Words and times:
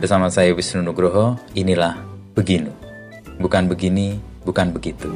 Bersama 0.00 0.32
saya 0.32 0.56
Wisnu 0.56 0.80
Nugroho, 0.80 1.36
inilah 1.52 1.92
Beginu. 2.32 2.72
Bukan 3.36 3.68
begini, 3.68 4.16
bukan 4.48 4.72
begitu. 4.72 5.12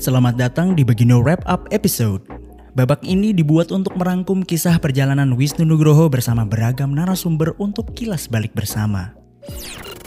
Selamat 0.00 0.40
datang 0.40 0.72
di 0.72 0.88
Begino 0.88 1.20
Wrap 1.20 1.44
Up 1.44 1.68
episode. 1.68 2.24
Babak 2.72 3.04
ini 3.04 3.36
dibuat 3.36 3.76
untuk 3.76 3.92
merangkum 3.92 4.40
kisah 4.40 4.80
perjalanan 4.80 5.36
Wisnu 5.36 5.68
Nugroho 5.68 6.08
bersama 6.08 6.48
beragam 6.48 6.96
narasumber 6.96 7.52
untuk 7.60 7.92
kilas 7.92 8.24
balik 8.24 8.56
bersama. 8.56 9.12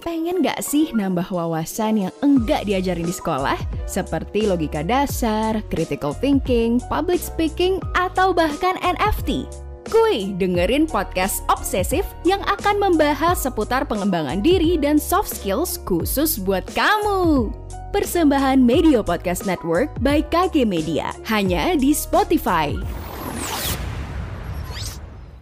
Pengen 0.01 0.41
gak 0.41 0.65
sih 0.65 0.89
nambah 0.97 1.29
wawasan 1.29 2.09
yang 2.09 2.13
enggak 2.25 2.65
diajarin 2.65 3.05
di 3.05 3.13
sekolah? 3.13 3.57
Seperti 3.85 4.49
logika 4.49 4.81
dasar, 4.81 5.61
critical 5.69 6.09
thinking, 6.17 6.81
public 6.89 7.21
speaking, 7.21 7.77
atau 7.93 8.33
bahkan 8.33 8.81
NFT? 8.81 9.45
Kuy, 9.93 10.33
dengerin 10.41 10.89
podcast 10.89 11.45
obsesif 11.53 12.01
yang 12.25 12.41
akan 12.49 12.81
membahas 12.81 13.45
seputar 13.45 13.85
pengembangan 13.85 14.41
diri 14.41 14.73
dan 14.73 14.97
soft 14.97 15.29
skills 15.29 15.77
khusus 15.85 16.41
buat 16.41 16.65
kamu. 16.73 17.53
Persembahan 17.93 18.57
Media 18.57 19.05
Podcast 19.05 19.45
Network 19.45 19.93
by 20.01 20.25
KG 20.33 20.65
Media, 20.65 21.13
hanya 21.29 21.77
di 21.77 21.93
Spotify. 21.93 22.73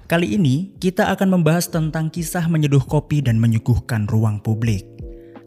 Kali 0.10 0.34
ini 0.34 0.74
kita 0.82 1.14
akan 1.14 1.38
membahas 1.38 1.70
tentang 1.70 2.10
kisah 2.10 2.50
menyeduh 2.50 2.82
kopi 2.82 3.22
dan 3.22 3.38
menyuguhkan 3.38 4.10
ruang 4.10 4.42
publik. 4.42 4.82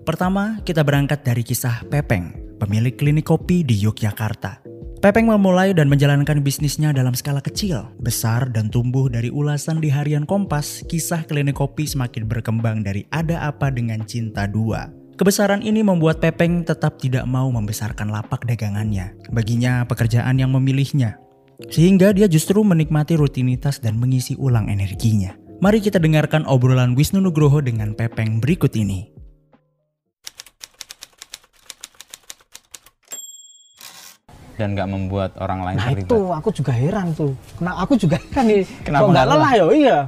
Pertama, 0.07 0.63
kita 0.63 0.87
berangkat 0.87 1.27
dari 1.27 1.43
kisah 1.43 1.83
Pepeng, 1.91 2.31
pemilik 2.63 2.95
klinik 2.95 3.27
kopi 3.27 3.67
di 3.67 3.75
Yogyakarta. 3.83 4.63
Pepeng 5.03 5.27
memulai 5.27 5.75
dan 5.75 5.91
menjalankan 5.91 6.47
bisnisnya 6.47 6.95
dalam 6.95 7.11
skala 7.11 7.43
kecil, 7.43 7.91
besar, 7.99 8.55
dan 8.55 8.71
tumbuh 8.71 9.11
dari 9.11 9.35
ulasan 9.35 9.83
di 9.83 9.91
harian 9.91 10.23
Kompas, 10.23 10.87
kisah 10.87 11.27
klinik 11.27 11.59
kopi 11.59 11.83
semakin 11.83 12.31
berkembang 12.31 12.87
dari 12.87 13.03
ada 13.11 13.43
apa 13.43 13.67
dengan 13.67 14.07
cinta 14.07 14.47
dua. 14.47 14.95
Kebesaran 15.19 15.67
ini 15.67 15.83
membuat 15.83 16.23
Pepeng 16.23 16.63
tetap 16.63 17.03
tidak 17.03 17.27
mau 17.27 17.51
membesarkan 17.51 18.15
lapak 18.15 18.47
dagangannya. 18.47 19.11
Baginya 19.35 19.83
pekerjaan 19.91 20.39
yang 20.39 20.55
memilihnya, 20.55 21.19
sehingga 21.69 22.11
dia 22.11 22.27
justru 22.27 22.65
menikmati 22.65 23.15
rutinitas 23.15 23.79
dan 23.79 24.01
mengisi 24.01 24.35
ulang 24.35 24.67
energinya. 24.67 25.37
Mari 25.63 25.79
kita 25.79 26.03
dengarkan 26.03 26.43
obrolan 26.51 26.99
Wisnu 26.99 27.23
Nugroho 27.23 27.63
dengan 27.63 27.95
Pepeng 27.95 28.43
berikut 28.43 28.75
ini. 28.75 29.07
Dan 34.59 34.77
nggak 34.77 34.89
membuat 34.91 35.31
orang 35.41 35.65
lain 35.65 35.77
Nah 35.81 35.89
terlibat. 35.91 36.11
itu 36.13 36.19
aku 36.29 36.49
juga 36.53 36.73
heran 36.77 37.07
tuh. 37.17 37.33
Kenapa 37.57 37.79
aku 37.83 37.95
juga 37.97 38.17
heran 38.21 38.45
nih. 38.47 38.63
Kenapa 38.87 39.03
Kok 39.03 39.11
nggak 39.15 39.27
lelah 39.31 39.53
ya? 39.55 39.67
Iya. 39.73 39.99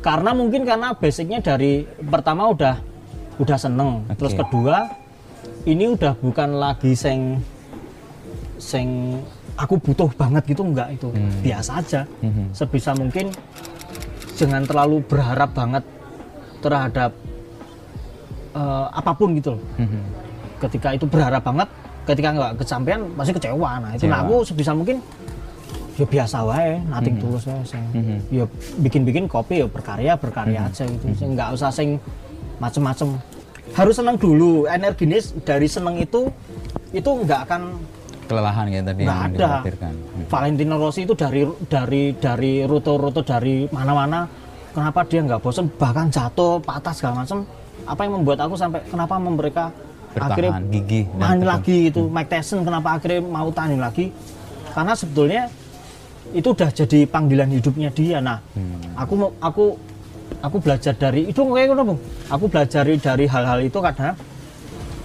Karena 0.00 0.30
mungkin 0.32 0.62
karena 0.64 0.88
basicnya 0.96 1.38
dari 1.42 1.84
pertama 1.84 2.48
udah 2.48 2.76
udah 3.40 3.58
seneng. 3.58 4.04
Oke. 4.06 4.16
Terus 4.20 4.32
kedua 4.36 4.76
ini 5.64 5.84
udah 5.90 6.12
bukan 6.16 6.56
lagi 6.56 6.92
seng 6.96 7.42
seng 8.60 9.20
aku 9.60 9.76
butuh 9.76 10.08
banget 10.16 10.42
gitu 10.48 10.64
enggak 10.64 10.88
itu 10.96 11.12
Hmm. 11.12 11.28
biasa 11.44 11.70
aja. 11.84 12.00
Mhm. 12.24 12.44
Sebisa 12.56 12.96
mungkin 12.96 13.28
jangan 14.34 14.64
terlalu 14.64 15.04
berharap 15.04 15.52
banget 15.52 15.84
terhadap 16.60 17.12
eh, 18.50 18.86
apa 18.90 19.14
pun 19.14 19.36
gitu 19.38 19.54
loh. 19.54 19.62
Mhm. 19.78 20.00
Ketika 20.58 20.88
itu 20.90 21.06
berharap 21.06 21.38
banget, 21.40 21.68
ketika 22.02 22.28
nggak 22.34 22.52
kesampaian 22.58 23.00
pasti 23.14 23.32
kecewa. 23.32 23.70
Nah 23.78 23.90
itu 23.94 24.10
nah 24.10 24.26
aku 24.26 24.42
sebisa 24.42 24.74
mungkin 24.74 24.98
ya 25.94 26.02
biasa 26.02 26.42
wae, 26.42 26.80
nating 26.90 27.14
Mhm. 27.14 27.22
tulus 27.22 27.44
wae 27.46 27.62
sing. 27.62 27.84
Mhm. 27.94 28.16
Ya 28.32 28.44
bikin-bikin 28.80 29.30
kopi 29.30 29.62
ya 29.62 29.70
berkarya 29.70 30.18
berkarya 30.18 30.66
Mhm. 30.66 30.68
aja 30.72 30.82
gitu. 30.82 31.04
Sing 31.14 31.28
nggak 31.38 31.48
usah 31.54 31.70
sing 31.70 32.00
macem-macem. 32.58 33.14
Harus 33.70 33.94
senang 33.94 34.18
dulu. 34.18 34.66
Energinya 34.66 35.20
dari 35.46 35.68
seneng 35.70 36.02
itu 36.02 36.26
itu 36.90 37.06
nggak 37.06 37.46
akan 37.46 37.62
Kelelahan 38.30 38.64
kayak 38.70 38.84
tadi 38.86 39.02
nggak 39.02 39.20
ada. 39.34 39.50
Hmm. 39.66 40.24
Valentino 40.30 40.74
Rossi 40.78 41.02
itu 41.02 41.14
dari 41.18 41.42
dari 41.66 42.02
dari 42.14 42.52
rute-rute 42.62 43.26
dari 43.26 43.66
mana-mana 43.74 44.30
kenapa 44.70 45.02
dia 45.02 45.20
nggak 45.26 45.42
bosan 45.42 45.66
bahkan 45.74 46.06
jatuh 46.06 46.62
patah 46.62 46.94
segala 46.94 47.26
macam 47.26 47.42
apa 47.82 48.00
yang 48.06 48.12
membuat 48.22 48.38
aku 48.46 48.54
sampai 48.54 48.80
kenapa 48.86 49.18
mereka 49.18 49.74
akhirnya 50.14 50.52
Bertahan, 50.58 50.70
dan 50.70 51.18
tani 51.18 51.38
tekun. 51.42 51.50
lagi 51.50 51.78
itu 51.90 52.00
Mike 52.06 52.30
Tyson 52.30 52.58
kenapa 52.62 52.88
akhirnya 52.98 53.20
mau 53.22 53.50
tani 53.50 53.76
lagi 53.78 54.14
karena 54.70 54.92
sebetulnya 54.94 55.42
itu 56.30 56.48
udah 56.54 56.70
jadi 56.70 56.98
panggilan 57.10 57.50
hidupnya 57.50 57.90
dia 57.90 58.18
nah 58.22 58.38
Hmm. 58.54 58.78
aku 58.94 59.12
mau 59.18 59.30
aku 59.42 59.64
aku 60.38 60.56
belajar 60.62 60.94
dari 60.94 61.26
itu 61.26 61.40
kayak 61.42 61.74
aku 62.30 62.44
belajar 62.46 62.86
dari 62.86 63.24
hal-hal 63.26 63.58
itu 63.58 63.78
karena 63.82 64.14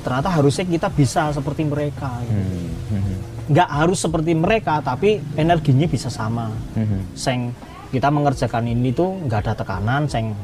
ternyata 0.06 0.30
harusnya 0.30 0.62
kita 0.64 0.88
bisa 0.88 1.34
seperti 1.34 1.66
mereka 1.66 2.22
gitu 2.22 2.38
Hmm. 2.38 2.70
Mhm. 2.94 3.16
nggak 3.48 3.70
harus 3.72 3.98
seperti 4.00 4.32
mereka 4.32 4.78
tapi 4.80 5.18
energinya 5.34 5.86
bisa 5.86 6.08
sama 6.08 6.54
Mhm. 6.74 7.00
seng 7.12 7.50
kita 7.90 8.08
mengerjakan 8.08 8.66
ini 8.66 8.90
tuh 8.92 9.18
nggak 9.20 9.40
ada 9.42 9.54
tekanan 9.56 10.06
seng 10.06 10.38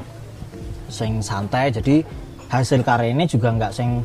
seng 0.88 1.22
santai 1.22 1.70
jadi 1.70 2.02
hasil 2.48 2.82
karya 2.82 3.12
ini 3.12 3.24
juga 3.26 3.50
nggak 3.52 3.72
seng 3.72 4.02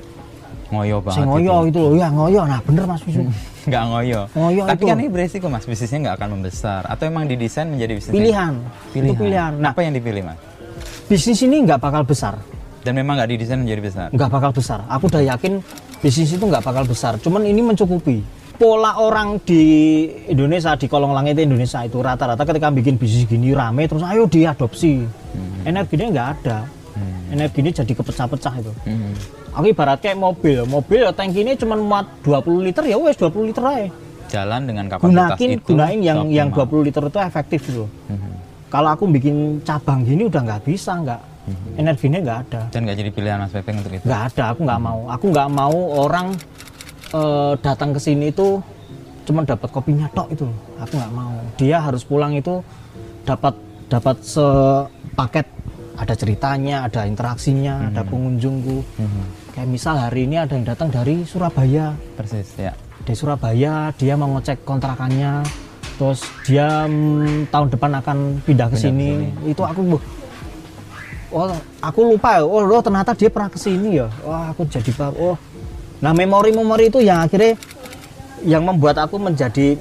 Ngoyo 0.66 0.98
banget. 0.98 1.16
seng 1.16 1.26
ngoyo 1.26 1.56
itu 1.64 1.78
loh 1.78 1.94
ya 1.94 2.08
ngoyo 2.10 2.42
nah 2.42 2.60
bener 2.60 2.84
mas 2.84 3.00
Wisu 3.00 3.22
Nggak 3.66 3.82
ngoyo. 3.84 4.20
Ngoyo 4.30 4.62
Tapi 4.64 4.78
itu. 4.78 4.86
kan 4.86 4.96
ini 4.96 5.08
beresiko 5.08 5.46
mas, 5.48 5.66
bisnisnya 5.66 5.98
nggak 6.00 6.16
akan 6.16 6.38
membesar. 6.38 6.86
Atau 6.86 7.04
emang 7.04 7.26
didesain 7.26 7.66
menjadi 7.66 7.98
bisnis 7.98 8.14
pilihan. 8.14 8.54
itu 8.94 9.10
pilihan 9.12 9.58
nah 9.58 9.74
Apa 9.74 9.82
yang 9.82 9.90
dipilih 9.92 10.22
mas? 10.22 10.38
bisnis 11.06 11.38
ini 11.40 11.66
nggak 11.66 11.78
bakal 11.78 12.02
besar 12.02 12.38
Dan 12.86 12.94
memang 12.94 13.18
nggak 13.18 13.28
didesain 13.28 13.58
menjadi 13.58 13.82
besar. 13.82 14.08
nggak 14.08 14.30
bakal 14.30 14.50
besar 14.52 14.78
aku 14.86 15.10
udah 15.10 15.22
yakin 15.26 15.58
bisnis 15.98 16.30
itu 16.30 16.40
nggak 16.40 16.62
bakal 16.62 16.86
besar 16.86 17.18
cuman 17.18 17.42
ini 17.42 17.58
mencukupi 17.58 18.22
pola 18.54 18.94
orang 18.96 19.42
di 19.42 19.62
Indonesia 20.24 20.72
di 20.72 20.86
kolong 20.86 21.10
langit 21.10 21.34
Indonesia 21.36 21.82
itu 21.82 21.98
rata-rata 21.98 22.40
ketika 22.40 22.70
bikin 22.70 22.94
bisnis 22.94 23.26
gini 23.26 23.50
rame 23.50 23.84
terus 23.84 24.00
ayo 24.00 24.24
diadopsi 24.24 25.02
energinya 25.62 26.06
nggak 26.08 26.28
ada 26.38 26.58
Hmm. 26.94 27.28
energinya 27.30 27.68
jadi 27.74 27.92
kepecah-pecah 27.92 28.54
itu 28.56 28.72
Mhm. 28.82 29.12
aku 29.52 29.66
ibarat 29.68 29.98
kayak 29.98 30.16
mobil 30.16 30.64
mobil 30.64 31.02
ya 31.02 31.12
tangkinya 31.12 31.52
cuma 31.54 31.76
muat 31.76 32.08
20 32.22 32.62
liter 32.62 32.80
ya 32.82 32.96
wes 32.96 33.12
20 33.14 33.44
liter 33.44 33.60
aja 33.60 33.88
Jalan 34.26 34.64
dengan 34.64 34.88
kapasitas 34.88 35.36
gunain 35.36 35.50
itu. 35.52 35.66
gunain 35.66 36.00
yang 36.00 36.18
yang 36.26 36.48
seoptimal. 36.48 36.80
20 36.80 36.86
liter 36.88 37.02
itu 37.04 37.18
efektif 37.20 37.60
gitu 37.62 37.84
Mhm. 38.08 38.30
kalau 38.66 38.88
aku 38.90 39.04
bikin 39.08 39.36
cabang 39.60 40.02
gini 40.02 40.24
udah 40.24 40.40
nggak 40.40 40.62
bisa 40.64 40.96
nggak 40.96 41.20
energinya 41.76 42.18
nggak 42.22 42.38
ada. 42.48 42.62
Dan 42.72 42.80
nggak 42.86 42.96
jadi 42.98 43.10
pilihan 43.14 43.38
mas 43.38 43.52
Pepeng 43.54 43.76
untuk 43.78 43.92
itu. 43.94 44.04
nggak 44.04 44.22
ada 44.34 44.44
aku 44.52 44.60
nggak 44.66 44.80
mau. 44.82 45.00
Aku 45.12 45.24
nggak 45.30 45.48
mau 45.50 45.76
orang 46.02 46.26
eh, 47.14 47.52
datang 47.62 47.90
ke 47.94 48.00
sini 48.02 48.34
itu 48.34 48.58
cuma 49.26 49.42
dapat 49.42 49.68
kopinya 49.74 50.06
tok 50.14 50.28
itu 50.30 50.46
aku 50.78 50.92
nggak 50.94 51.12
mau. 51.14 51.34
Dia 51.58 51.82
harus 51.82 52.06
pulang 52.06 52.34
itu 52.34 52.62
dapat 53.26 53.54
dapat 53.86 54.16
sepaket. 54.22 55.46
Ada 55.96 56.12
ceritanya 56.12 56.84
ada 56.84 57.08
interaksinya 57.08 57.88
ada 57.88 58.04
pengunjungku. 58.04 58.84
Mhm. 59.00 59.24
kayak 59.56 59.72
misal 59.72 59.96
hari 59.96 60.28
ini 60.28 60.36
ada 60.36 60.52
yang 60.52 60.68
datang 60.68 60.92
dari 60.92 61.24
Surabaya. 61.24 61.96
Persis 62.12 62.52
ya. 62.60 62.76
dari 63.00 63.16
Surabaya 63.16 63.88
dia 63.96 64.12
mau 64.12 64.28
ngecek 64.36 64.68
kontrakannya. 64.68 65.40
Terus 65.96 66.20
dia 66.44 66.84
mm, 66.84 67.48
tahun 67.48 67.72
depan 67.72 67.90
akan 68.04 68.18
pindah 68.44 68.68
ke 68.68 68.76
sini. 68.76 69.32
itu 69.48 69.64
aku 69.64 69.96
oh 71.32 71.50
aku 71.80 72.00
lupa 72.14 72.38
ya 72.38 72.42
oh 72.46 72.62
loh, 72.62 72.80
ternyata 72.82 73.12
dia 73.12 73.30
pernah 73.30 73.50
ke 73.50 73.58
sini 73.58 73.98
ya 73.98 74.06
wah 74.22 74.50
aku 74.50 74.66
jadi 74.66 74.90
bak 74.94 75.12
oh 75.16 75.36
nah 75.98 76.12
memori-memori 76.12 76.92
itu 76.92 77.00
yang 77.00 77.24
akhirnya 77.24 77.56
yang 78.44 78.62
membuat 78.62 79.00
aku 79.00 79.16
menjadi 79.16 79.80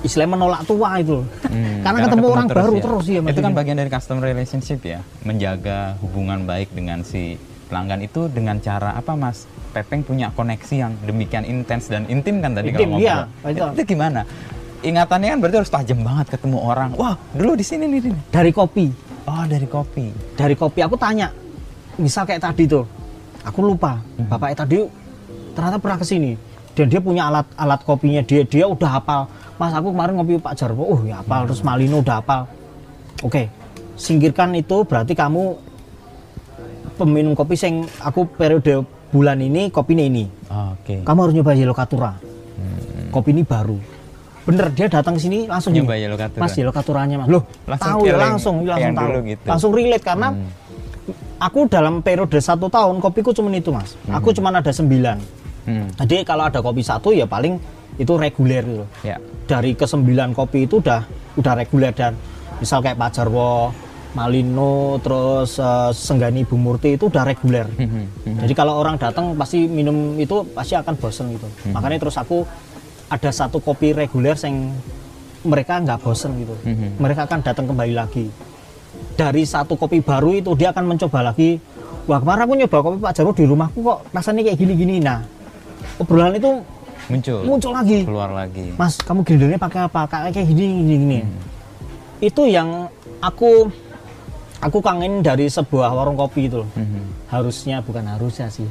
istilah 0.00 0.28
menolak 0.28 0.68
tua 0.68 1.00
itu 1.00 1.24
Hmm, 1.54 1.86
karena 1.86 1.98
ketemu 2.10 2.26
orang 2.28 2.46
baru 2.50 2.74
ya. 2.74 2.82
terus 2.82 3.04
ya 3.06 3.20
Itu 3.30 3.40
kan 3.40 3.54
bagian 3.54 3.78
dari 3.78 3.86
customer 3.86 4.26
relationship 4.26 4.82
ya, 4.82 5.00
menjaga 5.22 5.94
hubungan 6.02 6.42
baik 6.42 6.74
dengan 6.74 7.06
si 7.06 7.38
pelanggan 7.70 8.02
itu 8.02 8.26
dengan 8.26 8.58
cara 8.58 8.98
apa 8.98 9.14
mas? 9.14 9.46
Pepeng 9.70 10.02
punya 10.02 10.34
koneksi 10.34 10.74
yang 10.74 10.92
demikian 11.06 11.46
intens 11.46 11.86
dan 11.86 12.10
intim 12.10 12.42
kan 12.42 12.58
tadi 12.58 12.74
Intim, 12.74 12.90
kalau 12.90 12.98
iya, 12.98 13.30
ngobrol. 13.46 13.54
itu. 13.54 13.64
itu 13.70 13.82
gimana? 13.94 14.20
Ingatannya 14.82 15.28
kan 15.30 15.38
berarti 15.40 15.56
harus 15.62 15.72
tajam 15.72 15.98
banget 16.02 16.26
ketemu 16.34 16.58
orang. 16.58 16.90
Wah 16.98 17.14
dulu 17.30 17.52
di 17.54 17.62
sini 17.64 17.84
nih. 17.86 18.00
nih. 18.10 18.14
dari 18.34 18.50
kopi 18.50 18.86
Oh 19.24 19.44
dari 19.44 19.64
kopi. 19.64 20.12
dari 20.34 20.52
kopi 20.52 20.80
aku 20.80 20.94
tanya 20.94 21.32
misal 21.94 22.22
kayak 22.22 22.42
tadi 22.42 22.66
tuh 22.66 22.84
aku 23.40 23.62
lupa 23.62 23.96
Mhm. 24.16 24.28
bapaknya 24.28 24.56
tadi 24.58 24.76
ternyata 25.52 25.78
pernah 25.78 25.96
ke 25.96 26.04
sini 26.04 26.32
dan 26.74 26.86
dia 26.86 26.98
punya 26.98 27.22
alat 27.24 27.46
alat 27.54 27.80
kopinya 27.80 28.20
dia 28.20 28.42
dia 28.42 28.66
udah 28.66 28.90
hafal 28.92 29.24
mas 29.54 29.70
aku 29.70 29.88
kemarin 29.88 30.18
ngopi 30.18 30.36
Pak 30.36 30.54
Jarwo 30.54 30.84
oh 30.84 31.00
ya 31.02 31.20
hafal 31.20 31.46
terus 31.46 31.62
Malino 31.62 32.02
udah 32.02 32.18
hafal 32.18 32.50
oke 33.20 33.46
singkirkan 33.94 34.50
itu 34.52 34.82
berarti 34.82 35.14
kamu 35.14 35.54
peminum 36.94 37.32
kopi 37.32 37.54
sing 37.54 37.74
aku 37.98 38.26
periode 38.28 38.82
bulan 39.08 39.38
ini 39.38 39.70
kopinya 39.70 40.02
ini 40.02 40.26
Oke. 40.74 41.00
kamu 41.00 41.18
harus 41.20 41.34
nyoba 41.34 41.54
Yellow 41.54 41.72
Katura 41.72 42.12
Hmm. 42.54 43.10
kopi 43.10 43.30
ini 43.30 43.42
baru 43.42 43.78
bener 44.44 44.66
dia 44.70 44.86
datang 44.86 45.14
ke 45.14 45.20
sini 45.20 45.38
langsung 45.44 45.72
Nyoba 45.72 45.94
yellow 45.94 46.14
katura. 46.14 46.40
mas 46.40 46.52
yellow 46.54 46.70
katuranya 46.70 47.16
mas 47.16 47.28
loh 47.28 47.42
Langsung 47.64 47.88
tahu 47.90 48.00
ya 48.02 48.14
langsung 48.14 48.56
langsung 48.60 48.76
yang 48.78 48.92
tahu 48.92 49.08
dulu 49.08 49.20
gitu. 49.26 49.44
langsung 49.44 49.70
relate 49.72 50.04
karena 50.04 50.28
Hmm. 50.30 50.48
aku 51.38 51.60
dalam 51.66 51.94
periode 51.98 52.38
satu 52.38 52.68
tahun 52.68 52.96
kopiku 52.98 53.32
cuma 53.32 53.48
itu 53.50 53.68
mas 53.68 53.96
aku 54.06 54.30
cuma 54.30 54.48
ada 54.50 54.68
sembilan 54.70 55.18
Hmm. 55.64 55.88
jadi 55.98 56.22
kalau 56.22 56.44
ada 56.44 56.60
kopi 56.60 56.80
satu 56.80 57.08
ya 57.10 57.24
paling 57.24 57.56
itu 57.94 58.12
reguler 58.14 58.60
gitu 58.62 58.84
Ya. 59.00 59.16
dari 59.44 59.72
ke 59.72 59.84
sembilan 59.84 60.32
kopi 60.32 60.64
itu 60.64 60.76
udah 60.78 61.00
udah 61.34 61.52
reguler 61.56 61.90
dan 61.90 62.12
misal 62.56 62.78
kayak 62.78 62.94
Pak 62.94 63.10
Jarwo 63.12 63.72
Malino 64.14 64.72
terus 64.98 65.56
eh, 65.56 65.90
Senggani 65.90 66.42
Bu 66.42 66.54
Murti 66.54 66.94
itu 66.94 67.08
udah 67.08 67.24
reguler 67.24 67.64
Hmm. 67.70 68.06
jadi 68.38 68.52
kalau 68.52 68.76
orang 68.76 68.94
datang 68.94 69.32
pasti 69.34 69.64
minum 69.64 70.14
itu 70.16 70.44
pasti 70.50 70.74
akan 70.74 70.94
bosen 70.94 71.32
gitu 71.32 71.48
Hmm. 71.62 71.72
makanya 71.72 71.98
terus 71.98 72.14
aku 72.14 72.44
ada 73.06 73.30
satu 73.30 73.58
kopi 73.58 73.92
reguler 73.92 74.34
yang 74.36 74.72
mereka 75.44 75.76
nggak 75.76 76.00
bosen 76.00 76.32
gitu 76.36 76.54
Mhm. 76.64 76.98
mereka 76.98 77.28
akan 77.28 77.40
datang 77.40 77.66
kembali 77.66 77.92
lagi 77.92 78.32
dari 79.14 79.44
satu 79.44 79.76
kopi 79.76 80.00
baru 80.00 80.34
itu 80.34 80.50
dia 80.54 80.72
akan 80.72 80.84
mencoba 80.88 81.20
lagi 81.22 81.60
wah 82.04 82.18
kemarin 82.18 82.42
aku 82.42 82.54
nyoba 82.56 82.78
kopi 82.80 82.96
Pak 82.98 83.12
Jarwo 83.12 83.32
di 83.32 83.44
rumahku 83.44 83.78
kok 83.78 83.98
rasanya 84.10 84.40
kayak 84.42 84.58
gini-gini 84.58 84.96
nah 84.98 85.20
obrolan 85.96 86.34
itu 86.34 86.52
Muncul. 87.04 87.44
muncul 87.44 87.72
lagi 87.76 88.00
Keluar 88.00 88.32
lagi. 88.32 88.72
Mas, 88.80 88.96
kamu 88.96 89.20
grindernya 89.22 89.60
pakai 89.60 89.84
apa? 89.84 90.08
Kayak 90.08 90.32
kayak 90.32 90.48
gini 90.48 90.64
gini 90.80 90.94
gini. 90.96 91.18
Hmm. 91.20 91.36
Itu 92.16 92.48
yang 92.48 92.88
aku 93.20 93.68
aku 94.56 94.80
kangen 94.80 95.20
dari 95.20 95.44
sebuah 95.44 95.92
warung 95.92 96.16
kopi 96.16 96.48
itu 96.48 96.64
loh. 96.64 96.68
Mhm. 96.72 97.28
Harusnya 97.28 97.84
bukan 97.84 98.08
harusnya 98.08 98.48
sih. 98.48 98.64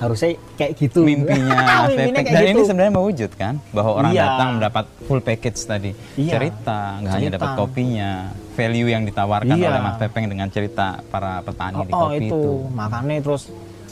Harusnya 0.00 0.30
kayak 0.56 0.72
gitu. 0.74 1.04
Mimpinya 1.04 1.60
kayak 1.92 2.16
Dan 2.24 2.42
gitu. 2.42 2.50
ini 2.50 2.60
sebenarnya 2.64 2.92
mewujud 2.92 3.30
kan, 3.36 3.60
bahwa 3.70 3.90
orang 3.94 4.10
Iya. 4.10 4.24
datang 4.24 4.48
mendapat 4.56 4.84
full 5.04 5.20
package 5.20 5.60
tadi, 5.60 5.90
Iya. 6.16 6.32
cerita, 6.32 6.78
nggak 6.98 7.12
hanya 7.12 7.30
dapat 7.36 7.50
kopinya, 7.54 8.10
value 8.56 8.88
yang 8.88 9.04
ditawarkan 9.04 9.52
Iya. 9.54 9.68
oleh 9.68 9.80
Mas 9.80 9.96
Pepeng 9.96 10.26
dengan 10.26 10.48
cerita 10.48 11.04
para 11.06 11.44
petani 11.44 11.84
di 11.84 11.92
oh, 11.92 12.00
kopi 12.08 12.16
itu. 12.18 12.32
itu. 12.32 12.42
Makanya 12.72 13.20
terus 13.20 13.42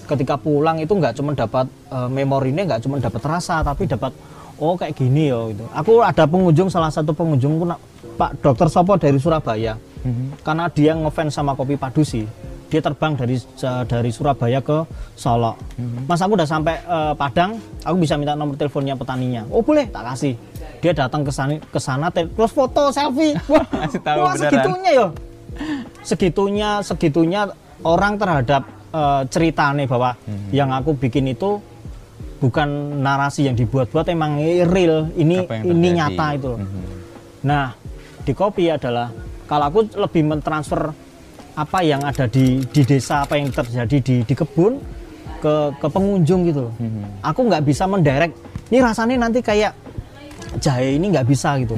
ketika 0.04 0.34
pulang 0.34 0.80
itu 0.80 0.88
nggak 0.88 1.12
cuma 1.14 1.36
dapat 1.36 1.68
eh, 1.68 2.08
memorinya 2.08 2.64
nggak 2.64 2.80
cuma 2.80 2.96
dapat 2.96 3.20
rasa 3.20 3.60
tapi 3.60 3.84
dapat 3.84 4.08
oh 4.56 4.72
kayak 4.74 4.96
gini 4.96 5.28
yo 5.28 5.52
gitu. 5.52 5.68
Aku 5.70 6.00
ada 6.00 6.24
pengunjung 6.24 6.66
salah 6.66 6.88
satu 6.88 7.12
pengunjungku 7.12 7.62
nak- 7.62 7.84
Pak 8.16 8.40
Dokter 8.40 8.66
Sopo 8.66 8.96
dari 8.96 9.20
Surabaya. 9.20 9.76
Mhm. 9.98 10.46
karena 10.46 10.70
dia 10.70 10.94
ngefans 10.94 11.34
sama 11.34 11.52
kopi 11.52 11.74
padusi 11.74 12.22
dia 12.68 12.80
terbang 12.80 13.12
dari 13.14 13.36
dari 13.84 14.10
Surabaya 14.10 14.60
ke 14.60 14.84
Solo 15.14 15.56
mas 16.04 16.20
aku 16.20 16.32
udah 16.34 16.44
sampai 16.44 16.76
eh, 16.78 17.12
Padang 17.14 17.56
aku 17.80 17.96
bisa 17.96 18.14
minta 18.14 18.32
nomor 18.32 18.54
teleponnya 18.54 18.92
petaninya 18.92 19.48
oh 19.48 19.60
boleh 19.60 19.88
tak 19.88 20.04
kasih 20.06 20.36
dia 20.78 20.92
datang 20.92 21.24
ke 21.24 21.32
sana 21.32 21.56
ke 21.58 21.78
sana 21.78 22.06
te- 22.08 22.28
terus 22.28 22.52
foto 22.52 22.88
selfie 22.88 23.34
wah, 23.50 23.64
tahu 23.90 24.18
wah 24.20 24.32
beneran. 24.32 24.38
segitunya 24.38 24.90
yo 24.94 25.06
segitunya 26.02 26.70
segitunya 26.80 27.40
orang 27.80 28.14
terhadap 28.14 28.62
eh, 28.90 29.22
cerita 29.28 29.72
nih 29.72 29.86
bahwa 29.86 30.12
Mhm. 30.18 30.48
yang 30.50 30.70
aku 30.70 30.92
bikin 30.94 31.24
itu 31.26 31.58
bukan 32.38 32.68
narasi 33.02 33.50
yang 33.50 33.56
dibuat-buat 33.56 34.06
emang 34.08 34.38
real 34.64 35.10
ini 35.12 35.42
ini 35.64 35.88
nyata 35.90 36.26
itu 36.32 36.48
loh. 36.48 36.60
Mhm. 36.60 36.82
Nah, 37.42 37.74
di 38.22 38.30
kopi 38.30 38.70
adalah 38.70 39.10
kalau 39.44 39.64
aku 39.66 39.80
lebih 39.96 40.22
mentransfer 40.24 40.94
apa 41.58 41.78
yang 41.82 41.98
ada 42.06 42.30
di 42.30 42.62
di 42.70 42.82
desa, 42.86 43.26
apa 43.26 43.34
yang 43.34 43.50
terjadi 43.50 43.98
di 43.98 44.16
di 44.22 44.34
kebun 44.38 44.78
ke 45.42 45.54
ke 45.82 45.86
pengunjung 45.90 46.46
gitu. 46.46 46.70
loh. 46.70 46.74
Mhm. 46.78 47.26
Aku 47.26 47.40
nggak 47.50 47.62
bisa 47.66 47.90
mendirect. 47.90 48.34
Ini 48.70 48.78
rasanya 48.78 49.26
nanti 49.26 49.42
kayak 49.42 49.74
jahe 50.62 50.94
ini 50.94 51.10
nggak 51.10 51.26
bisa 51.26 51.58
gitu. 51.58 51.74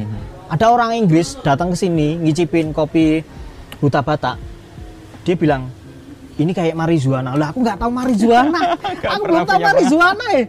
Ada 0.53 0.69
orang 0.69 1.01
Inggris 1.01 1.41
datang 1.41 1.73
ke 1.73 1.77
sini 1.81 2.21
ngicipin 2.21 2.77
kopi 2.77 3.25
buta 3.81 4.05
batak. 4.05 4.37
Dia 5.25 5.35
bilang 5.39 5.73
ini 6.37 6.53
kayak 6.53 6.77
marijuana. 6.77 7.33
Lah 7.41 7.49
aku 7.49 7.65
nggak 7.65 7.79
tahu 7.81 7.91
marijuana. 7.95 8.61
aku 9.17 9.23
belum 9.25 9.45
tahu 9.49 9.59
marijuana 9.65 10.27
ya. 10.37 10.45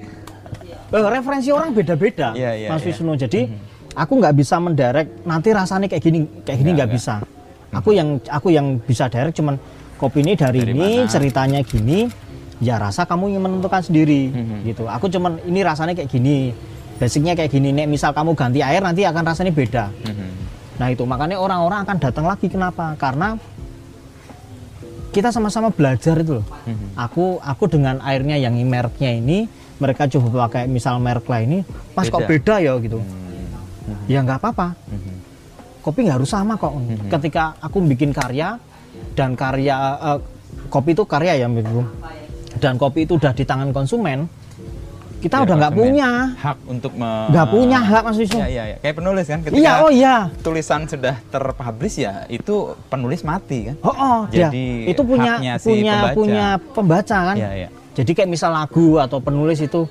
Eh, 0.91 1.07
referensi 1.07 1.49
orang 1.55 1.71
beda-beda, 1.71 2.35
Iya, 2.35 2.51
iya, 2.51 2.67
Mas 2.67 2.83
iya. 2.83 2.91
Wisnu. 2.91 3.15
Jadi 3.15 3.47
aku 3.95 4.11
nggak 4.19 4.35
bisa 4.35 4.59
mendirect 4.59 5.23
nanti 5.23 5.55
rasanya 5.55 5.87
kayak 5.87 6.03
gini, 6.03 6.19
kayak 6.43 6.57
gini 6.59 6.71
nggak 6.75 6.91
bisa. 6.91 7.23
Aku 7.71 7.95
yang 7.95 8.19
aku 8.27 8.51
yang 8.51 8.79
bisa 8.83 9.07
direct 9.07 9.35
cuman 9.35 9.55
kopi 9.95 10.19
ini 10.19 10.35
dari, 10.35 10.59
Dari 10.59 10.73
ini 10.75 10.89
mana? 11.01 11.07
ceritanya 11.07 11.59
gini, 11.63 12.09
ya 12.59 12.75
rasa 12.75 13.07
kamu 13.07 13.31
yang 13.31 13.43
menentukan 13.47 13.79
sendiri, 13.79 14.27
Mhm. 14.27 14.57
gitu. 14.67 14.83
Aku 14.85 15.07
cuman 15.07 15.39
ini 15.47 15.63
rasanya 15.63 15.95
kayak 15.95 16.09
gini, 16.11 16.51
basicnya 16.99 17.31
kayak 17.31 17.47
gini. 17.49 17.71
Nek 17.71 17.87
misal 17.87 18.11
kamu 18.11 18.35
ganti 18.35 18.59
air 18.59 18.83
nanti 18.83 19.07
akan 19.07 19.23
rasanya 19.23 19.55
beda. 19.55 19.87
Mhm. 20.03 20.27
Nah 20.77 20.87
itu 20.89 21.03
makanya 21.05 21.37
orang-orang 21.37 21.85
akan 21.85 21.97
datang 22.01 22.25
lagi 22.27 22.49
kenapa? 22.49 22.97
Karena 22.97 23.37
kita 25.11 25.27
sama-sama 25.29 25.69
belajar 25.69 26.15
itu 26.17 26.39
loh. 26.39 26.47
Mhm. 26.67 26.95
Aku 26.97 27.39
aku 27.39 27.63
dengan 27.67 27.99
airnya 28.01 28.35
yang 28.35 28.55
mereknya 28.57 29.11
ini 29.11 29.47
mereka 29.77 30.07
coba 30.07 30.47
pakai 30.47 30.67
misal 30.67 30.99
merek 30.99 31.23
lain 31.25 31.45
ini, 31.47 31.59
pas 31.91 32.07
kok 32.07 32.23
Beda. 32.25 32.29
beda 32.31 32.55
ya 32.59 32.73
gitu. 32.79 32.99
Mhm. 32.99 34.07
Ya 34.07 34.19
nggak 34.23 34.39
apa-apa. 34.39 34.75
Mhm. 34.87 35.10
Kopi 35.81 36.05
nggak 36.05 36.17
harus 36.21 36.29
sama 36.29 36.53
kok. 36.55 36.77
Ketika 37.09 37.57
aku 37.57 37.81
bikin 37.83 38.13
karya 38.13 38.57
dan 39.13 39.33
karya 39.33 39.77
eh, 39.97 40.19
kopi 40.67 40.93
itu 40.93 41.03
karya 41.03 41.33
ya 41.35 41.47
Bro. 41.47 41.83
Dan 42.57 42.77
kopi 42.77 43.03
itu 43.03 43.17
udah 43.17 43.31
di 43.31 43.41
tangan 43.41 43.71
konsumen, 43.71 44.27
kita 45.17 45.37
Ya, 45.37 45.43
udah 45.43 45.55
nggak 45.57 45.73
punya 45.73 46.09
hak 46.35 46.57
untuk 46.67 46.93
me- 46.93 47.29
nggak 47.29 47.47
punya 47.47 47.79
hak 47.79 48.01
Mas 48.03 48.17
Wisnu. 48.17 48.37
Iya, 48.37 48.47
iya, 48.47 48.63
iya. 48.67 48.77
Kayak 48.77 48.95
penulis 48.97 49.25
kan 49.25 49.39
ketika 49.39 49.57
Iya, 49.57 49.71
oh 49.79 49.89
iya. 49.89 50.15
tulisan 50.41 50.81
sudah 50.83 51.15
terpublish 51.29 51.95
ya, 51.97 52.25
itu 52.27 52.55
penulis 52.87 53.23
mati 53.23 53.71
kan? 53.71 53.75
Oh, 53.81 53.89
oh 53.91 54.21
dia 54.27 54.49
Jadi 54.49 54.65
itu 54.85 55.01
punya 55.01 55.33
haknya 55.37 55.53
si 55.57 55.65
punya 55.65 55.93
pembaca. 55.95 56.13
punya 56.13 56.45
pembaca 56.75 57.17
kan. 57.23 57.35
Iya, 57.35 57.49
iya. 57.55 57.69
Jadi 57.91 58.11
kayak 58.11 58.29
misal 58.29 58.51
lagu 58.51 58.87
atau 58.97 59.17
penulis 59.17 59.57
itu 59.57 59.81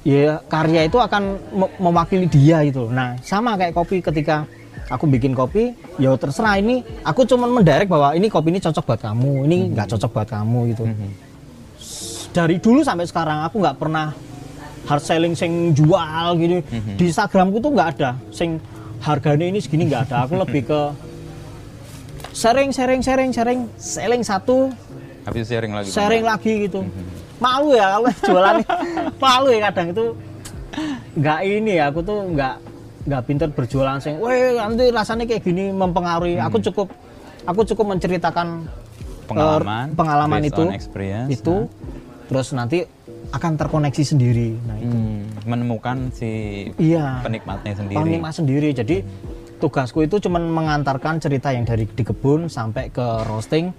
ya 0.00 0.40
karya 0.42 0.84
itu 0.84 0.96
akan 0.96 1.22
me- 1.50 1.74
mewakili 1.78 2.26
dia 2.26 2.60
itu. 2.60 2.88
Nah, 2.88 3.16
sama 3.20 3.54
kayak 3.54 3.72
kopi 3.72 4.00
ketika 4.00 4.44
aku 4.90 5.06
bikin 5.06 5.32
kopi, 5.32 5.72
ya 5.96 6.10
terserah 6.18 6.58
ini 6.58 6.82
aku 7.06 7.22
cuma 7.22 7.46
mendirect 7.46 7.86
bahwa 7.86 8.12
ini 8.12 8.26
kopi 8.26 8.50
ini 8.50 8.60
cocok 8.60 8.84
buat 8.84 9.00
kamu, 9.00 9.32
ini 9.46 9.58
nggak 9.72 9.86
cocok 9.96 10.10
buat 10.10 10.28
kamu 10.28 10.58
gitu. 10.74 10.84
Mhm. 10.90 11.08
Dari 12.30 12.56
dulu 12.58 12.82
sampai 12.82 13.06
sekarang 13.06 13.46
aku 13.46 13.62
nggak 13.62 13.76
pernah 13.78 14.10
hard 14.86 15.02
selling 15.02 15.34
sing 15.38 15.70
jual 15.72 16.26
gini. 16.34 16.58
Mhm. 16.66 16.98
Di 16.98 17.04
Instagramku 17.08 17.62
tuh 17.62 17.70
nggak 17.70 17.88
ada 17.96 18.10
sing 18.34 18.58
harganya 19.00 19.46
ini 19.46 19.62
segini 19.62 19.86
nggak 19.86 20.10
ada. 20.10 20.26
Aku 20.26 20.34
lebih 20.36 20.66
ke 20.66 20.80
sharing 22.34 22.70
sharing 22.70 23.00
sharing 23.02 23.30
sharing 23.30 23.60
selling 23.78 24.22
satu 24.22 24.70
Habis 25.26 25.50
sharing 25.50 25.72
lagi. 25.74 25.88
sharing 25.92 26.24
lagi 26.24 26.52
gitu 26.66 26.80
malu 27.42 27.74
ya 27.74 27.98
kalau 27.98 28.10
jualan 28.28 28.56
malu 29.18 29.48
ya 29.52 29.60
kadang 29.68 29.88
itu 29.92 30.06
nggak 31.18 31.40
ini 31.44 31.72
ya 31.80 31.84
aku 31.90 32.00
tuh 32.00 32.18
nggak 32.30 32.54
nggak 33.00 33.22
pinter 33.24 33.48
berjualan 33.48 33.96
sing 33.98 34.18
weh 34.18 34.54
nanti 34.54 34.88
rasanya 34.88 35.24
kayak 35.24 35.40
gini 35.40 35.70
mempengaruhi 35.70 36.36
aku 36.36 36.60
cukup 36.62 36.88
aku 37.42 37.60
cukup 37.66 37.86
menceritakan 37.90 38.68
Pengalaman, 39.24 39.86
eh, 39.86 39.94
pengalaman 39.94 40.38
based 40.42 40.50
itu 40.50 40.62
on 40.64 40.74
experience, 40.74 41.30
itu 41.30 41.54
terus 42.26 42.50
nanti 42.50 42.82
akan 43.30 43.52
terkoneksi 43.54 44.02
sendiri 44.04 44.58
nah 44.60 44.74
itu 44.74 44.90
Hmm, 44.90 45.22
menemukan 45.46 45.96
si 46.10 46.30
iya 46.76 47.22
penikmatnya 47.22 47.78
sendiri. 47.78 47.94
penikmat 47.96 48.32
sendiri 48.34 48.68
jadi 48.74 49.06
tugasku 49.56 50.02
itu 50.02 50.18
cuman 50.18 50.50
mengantarkan 50.50 51.22
cerita 51.22 51.54
yang 51.54 51.62
dari 51.62 51.86
di 51.86 52.02
kebun 52.02 52.50
sampai 52.50 52.90
ke 52.90 53.06
roasting 53.24 53.70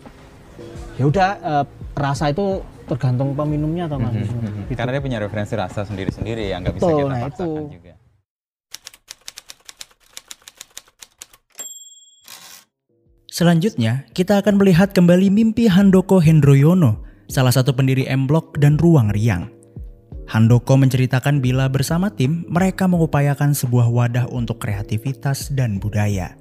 ya 0.96 1.04
udah 1.04 1.30
eh, 1.36 1.66
rasa 1.94 2.32
itu 2.32 2.64
tergantung 2.88 3.32
peminumnya 3.32 3.88
atau 3.88 4.00
Wisnu. 4.00 4.20
Mhm. 4.20 4.68
Gitu. 4.68 4.76
Karena 4.76 4.92
dia 4.92 5.04
punya 5.04 5.20
referensi 5.20 5.54
rasa 5.56 5.84
sendiri-sendiri 5.84 6.48
yang 6.48 6.60
nggak 6.60 6.76
bisa 6.76 6.88
kita 6.88 7.08
nah 7.08 7.20
paksakan 7.24 7.48
itu. 7.48 7.52
juga. 7.72 7.91
Selanjutnya, 13.42 14.06
kita 14.14 14.38
akan 14.38 14.62
melihat 14.62 14.94
kembali 14.94 15.34
mimpi 15.34 15.66
Handoko 15.66 16.22
Hendroyono, 16.22 17.02
salah 17.26 17.50
satu 17.50 17.74
pendiri 17.74 18.06
M 18.06 18.30
Block 18.30 18.62
dan 18.62 18.78
Ruang 18.78 19.10
Riang. 19.10 19.50
Handoko 20.30 20.78
menceritakan 20.78 21.42
bila 21.42 21.66
bersama 21.66 22.14
tim, 22.14 22.46
mereka 22.46 22.86
mengupayakan 22.86 23.58
sebuah 23.58 23.90
wadah 23.90 24.30
untuk 24.30 24.62
kreativitas 24.62 25.50
dan 25.58 25.82
budaya. 25.82 26.38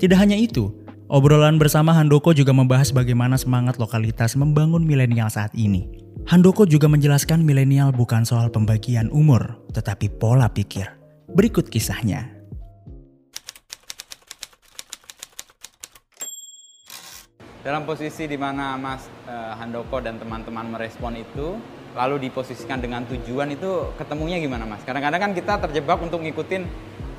Tidak 0.00 0.16
hanya 0.16 0.32
itu, 0.32 0.72
obrolan 1.12 1.60
bersama 1.60 1.92
Handoko 1.92 2.32
juga 2.32 2.56
membahas 2.56 2.88
bagaimana 2.88 3.36
semangat 3.36 3.76
lokalitas 3.76 4.32
membangun 4.32 4.80
milenial 4.80 5.28
saat 5.28 5.52
ini. 5.52 5.92
Handoko 6.24 6.64
juga 6.64 6.88
menjelaskan 6.88 7.44
milenial 7.44 7.92
bukan 7.92 8.24
soal 8.24 8.48
pembagian 8.48 9.12
umur, 9.12 9.60
tetapi 9.76 10.08
pola 10.16 10.48
pikir. 10.48 10.88
Berikut 11.36 11.68
kisahnya. 11.68 12.39
Dalam 17.60 17.84
posisi 17.84 18.24
di 18.24 18.40
mana 18.40 18.80
Mas 18.80 19.04
eh, 19.28 19.52
Handoko 19.60 20.00
dan 20.00 20.16
teman-teman 20.16 20.72
merespon 20.72 21.12
itu, 21.12 21.60
lalu 21.92 22.30
diposisikan 22.30 22.80
dengan 22.80 23.04
tujuan 23.04 23.52
itu 23.52 23.92
ketemunya 24.00 24.40
gimana 24.40 24.64
Mas? 24.64 24.80
Kadang-kadang 24.80 25.20
kan 25.20 25.32
kita 25.36 25.60
terjebak 25.68 26.00
untuk 26.00 26.24
ngikutin 26.24 26.64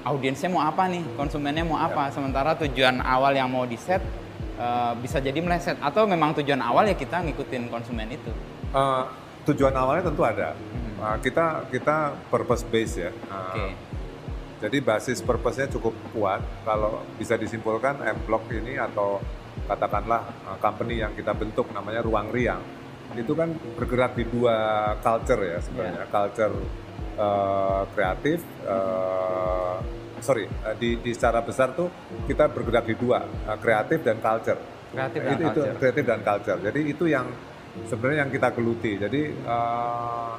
audiensnya 0.01 0.50
mau 0.50 0.65
apa 0.65 0.89
nih, 0.89 1.05
konsumennya 1.13 1.62
mau 1.62 1.77
apa. 1.77 2.10
Sementara 2.10 2.57
tujuan 2.57 3.05
awal 3.05 3.38
yang 3.38 3.53
mau 3.53 3.69
di 3.69 3.77
set 3.77 4.01
eh, 4.57 4.93
bisa 4.98 5.21
jadi 5.21 5.38
meleset 5.38 5.77
atau 5.77 6.10
memang 6.10 6.33
tujuan 6.41 6.57
awal 6.57 6.89
ya 6.89 6.98
kita 6.98 7.21
ngikutin 7.21 7.69
konsumen 7.69 8.10
itu. 8.10 8.33
Eh, 8.74 9.03
tujuan 9.45 9.77
awalnya 9.77 10.10
tentu 10.10 10.25
ada. 10.25 10.57
Eh, 11.05 11.17
kita 11.21 11.69
kita 11.69 12.17
purpose 12.33 12.65
base 12.65 12.98
ya. 12.98 13.13
Eh, 13.13 13.38
Oke. 13.38 13.67
Jadi 14.62 14.77
basis 14.77 15.21
purpose-nya 15.25 15.69
cukup 15.74 15.93
kuat. 16.13 16.41
Kalau 16.65 17.05
bisa 17.17 17.33
disimpulkan 17.33 17.98
M 18.01 18.17
Block 18.29 18.45
ini 18.53 18.77
atau 18.77 19.17
katakanlah 19.71 20.21
uh, 20.43 20.57
company 20.59 20.99
yang 20.99 21.15
kita 21.15 21.31
bentuk 21.31 21.71
namanya 21.71 22.03
Ruang 22.03 22.27
Riang 22.27 22.59
itu 23.11 23.35
kan 23.35 23.51
bergerak 23.75 24.15
di 24.15 24.23
dua 24.23 24.55
culture 24.99 25.43
ya 25.43 25.59
sebenarnya. 25.59 26.07
Culture 26.07 26.55
uh, 27.19 27.83
kreatif, 27.91 28.39
uh, 28.63 29.83
sorry, 30.23 30.47
uh, 30.63 30.75
di, 30.79 30.95
di 30.95 31.11
secara 31.11 31.43
besar 31.43 31.75
tuh 31.75 31.91
kita 32.23 32.47
bergerak 32.47 32.87
di 32.87 32.95
dua, 32.95 33.19
uh, 33.19 33.57
kreatif 33.59 33.99
dan 33.99 34.23
culture. 34.23 34.55
Kreatif 34.95 35.19
dan 35.19 35.31
itu, 35.31 35.43
itu 35.43 35.51
culture. 35.59 35.75
kreatif 35.75 36.03
dan 36.07 36.19
culture. 36.23 36.59
Jadi 36.63 36.81
itu 36.87 37.05
yang 37.07 37.27
sebenarnya 37.87 38.19
yang 38.23 38.31
kita 38.31 38.47
geluti. 38.55 38.91
Jadi 38.95 39.21
uh, 39.43 40.33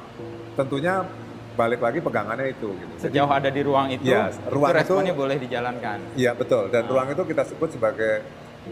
tentunya 0.56 1.04
balik 1.52 1.84
lagi 1.84 2.00
pegangannya 2.00 2.56
itu. 2.56 2.72
Gitu. 2.72 2.92
Jadi- 2.96 3.12
Sejauh 3.12 3.28
ada 3.28 3.52
di 3.52 3.60
ruang 3.60 3.92
itu, 3.92 4.08
Yes, 4.08 4.40
ruang 4.48 4.72
itu 4.72 4.80
itu- 4.80 4.96
responnya 4.96 5.12
boleh 5.12 5.36
dijalankan. 5.36 5.98
Iya 6.16 6.32
betul. 6.32 6.72
Dan 6.72 6.88
ruang 6.88 7.12
itu 7.12 7.20
kita 7.28 7.44
sebut 7.44 7.68
sebagai 7.68 8.24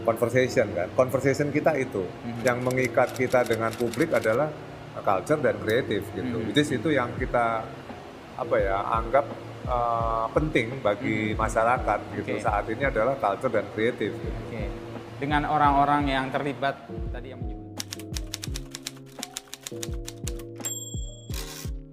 conversation 0.07 0.67
kan. 0.71 0.87
Conversation 0.95 1.47
kita 1.51 1.75
itu 1.75 2.03
yang 2.47 2.63
mengikat 2.63 3.11
kita 3.11 3.43
dengan 3.43 3.71
publik 3.75 4.15
adalah 4.15 4.47
culture 4.99 5.39
dan 5.39 5.55
kreatif 5.59 6.03
gitu. 6.15 6.37
Which 6.43 6.59
is 6.59 6.69
itu 6.71 6.89
yang 6.95 7.11
kita 7.19 7.63
apa 8.39 8.55
ya 8.57 8.77
anggap 8.97 9.25
uh, 9.67 10.25
penting 10.31 10.79
bagi 10.81 11.35
masyarakat 11.37 11.99
gitu 12.17 12.31
Oke. 12.35 12.41
saat 12.41 12.65
ini 12.71 12.83
adalah 12.87 13.15
culture 13.19 13.51
dan 13.51 13.65
kreatif. 13.75 14.11
gitu. 14.15 14.39
Oke. 14.47 14.63
Dengan 15.21 15.45
orang-orang 15.45 16.09
yang 16.09 16.25
terlibat 16.33 16.81
tadi 17.13 17.27
yang 17.29 17.39
menyebut. 17.39 17.77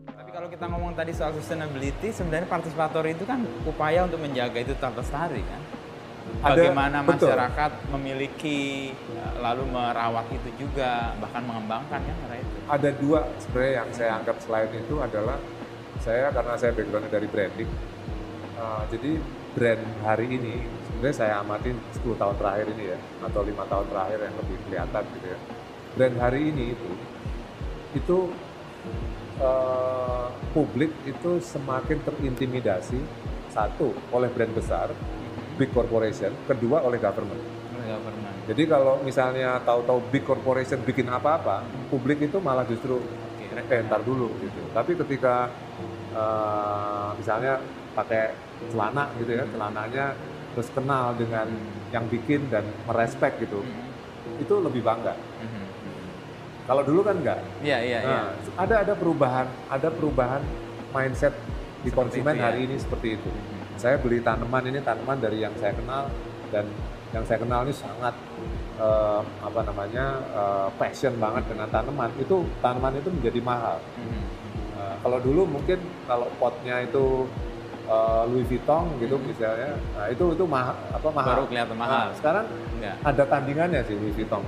Tapi 0.09 0.31
kalau 0.33 0.49
kita 0.49 0.64
ngomong 0.64 0.97
tadi 0.97 1.12
soal 1.12 1.37
sustainability, 1.37 2.09
sebenarnya 2.09 2.49
partisipator 2.49 3.05
itu 3.05 3.28
kan 3.28 3.45
upaya 3.69 4.09
untuk 4.09 4.23
menjaga 4.25 4.59
itu 4.64 4.73
tetap 4.73 4.97
lestari 4.97 5.45
kan. 5.45 5.77
Ada- 6.38 6.54
Bagaimana 6.54 6.99
betul. 7.02 7.28
masyarakat 7.35 7.73
memiliki 7.90 8.58
eh, 8.94 9.32
lalu 9.42 9.64
merawat 9.68 10.26
itu 10.30 10.50
juga 10.66 11.12
bahkan 11.18 11.42
mengembangkan 11.42 11.99
kan 11.99 12.16
arah 12.30 12.38
itu. 12.38 12.56
Ada 12.70 12.90
dua 12.94 13.20
sebenarnya 13.42 13.75
yang 13.82 13.88
saya 13.90 14.11
anggap 14.23 14.37
selain 14.42 14.70
itu 14.70 14.94
adalah 15.02 15.38
saya 15.99 16.30
karena 16.30 16.54
saya 16.54 16.70
backgroundnya 16.75 17.11
dari 17.11 17.26
branding. 17.26 17.70
uh, 18.58 18.82
jadi 18.90 19.23
brand 19.54 19.82
hari 20.02 20.26
ini 20.35 20.66
sebenarnya 20.87 21.14
saya 21.14 21.35
amati 21.42 21.70
10 21.75 22.18
tahun 22.18 22.35
terakhir 22.38 22.66
ini 22.75 22.85
ya 22.90 22.99
atau 23.23 23.40
lima 23.47 23.62
tahun 23.70 23.87
terakhir 23.90 24.18
yang 24.18 24.35
lebih 24.35 24.56
kelihatan 24.66 25.02
gitu 25.14 25.26
ya. 25.30 25.38
Brand 25.94 26.16
hari 26.18 26.40
ini 26.50 26.64
itu 26.75 26.90
itu 27.99 28.18
uh, 29.38 30.26
publik 30.52 30.90
itu 31.06 31.38
semakin 31.38 31.99
terintimidasi 32.02 32.99
satu 33.49 33.94
oleh 34.11 34.28
brand 34.30 34.52
besar, 34.54 34.90
big 35.58 35.74
corporation, 35.74 36.30
kedua 36.46 36.86
oleh 36.86 37.02
government. 37.02 37.42
Government. 37.74 38.36
Jadi 38.46 38.62
kalau 38.64 39.02
misalnya 39.02 39.58
tahu-tahu 39.66 39.98
big 40.08 40.22
corporation 40.22 40.78
bikin 40.86 41.10
apa-apa, 41.10 41.66
publik 41.90 42.22
itu 42.22 42.38
malah 42.38 42.64
justru 42.64 43.02
Oke, 43.58 43.74
eh 43.74 43.80
ntar 43.84 44.06
dulu 44.06 44.30
gitu. 44.38 44.62
Tapi 44.70 44.92
ketika 44.94 45.50
eh, 46.14 47.08
misalnya 47.18 47.58
pakai 47.92 48.38
celana 48.70 49.10
gitu 49.18 49.32
ya, 49.34 49.44
celananya 49.50 50.06
terus 50.54 50.68
kenal 50.70 51.12
dengan 51.18 51.50
yang 51.90 52.04
bikin 52.06 52.46
dan 52.52 52.64
merespek 52.86 53.42
gitu, 53.42 53.66
itu 54.38 54.54
lebih 54.62 54.84
bangga. 54.86 55.18
Mhm. 55.42 55.64
Kalau 56.68 56.82
dulu 56.84 57.00
kan 57.00 57.16
enggak. 57.16 57.40
Iya, 57.64 57.78
iya, 57.80 57.98
iya. 58.04 58.20
Nah, 58.28 58.28
ada 58.60 58.74
ada 58.84 58.94
perubahan, 58.94 59.46
ada 59.72 59.88
perubahan 59.88 60.42
mindset 60.92 61.32
di 61.80 61.88
Seperti 61.88 61.96
konsumen 61.96 62.34
itu 62.36 62.40
ya. 62.40 62.44
hari 62.44 62.60
ini 62.68 62.76
seperti 62.76 63.08
itu. 63.16 63.30
Saya 63.78 63.94
beli 64.02 64.18
tanaman 64.18 64.66
ini 64.66 64.82
tanaman 64.82 65.23
dari 65.23 65.38
yang 65.38 65.54
saya 65.54 65.70
kenal 65.70 66.11
dan 66.50 66.66
yang 67.14 67.25
saya 67.25 67.38
kenal 67.40 67.62
ini 67.62 67.73
sangat 67.73 68.14
eh, 68.76 69.23
apa 69.23 69.61
namanya 69.62 70.18
eh, 70.35 70.68
passion 70.76 71.14
banget 71.16 71.47
dengan 71.47 71.70
tanaman. 71.70 72.11
Itu 72.18 72.42
tanaman 72.58 72.99
itu 72.99 73.08
menjadi 73.14 73.40
mahal. 73.40 73.78
Mhm. 73.94 74.23
Nah, 74.75 74.94
kalau 74.99 75.18
dulu 75.23 75.42
mungkin 75.47 75.78
kalau 76.11 76.26
potnya 76.42 76.82
itu 76.82 77.30
eh, 77.87 78.23
Louis 78.26 78.44
Vuitton 78.50 78.99
gitu 78.99 79.14
misalnya, 79.23 79.78
nah 79.94 80.11
itu 80.11 80.25
itu 80.35 80.44
mahal 80.44 80.75
apa 80.90 81.08
mahal. 81.14 81.28
Baru 81.38 81.44
kelihatan 81.47 81.76
mahal. 81.78 82.11
Nah, 82.11 82.16
sekarang 82.18 82.44
Enggak. 82.76 82.94
ada 83.06 83.25
tandingannya 83.30 83.80
sih 83.87 83.94
Louis 83.94 84.14
Vuitton. 84.18 84.42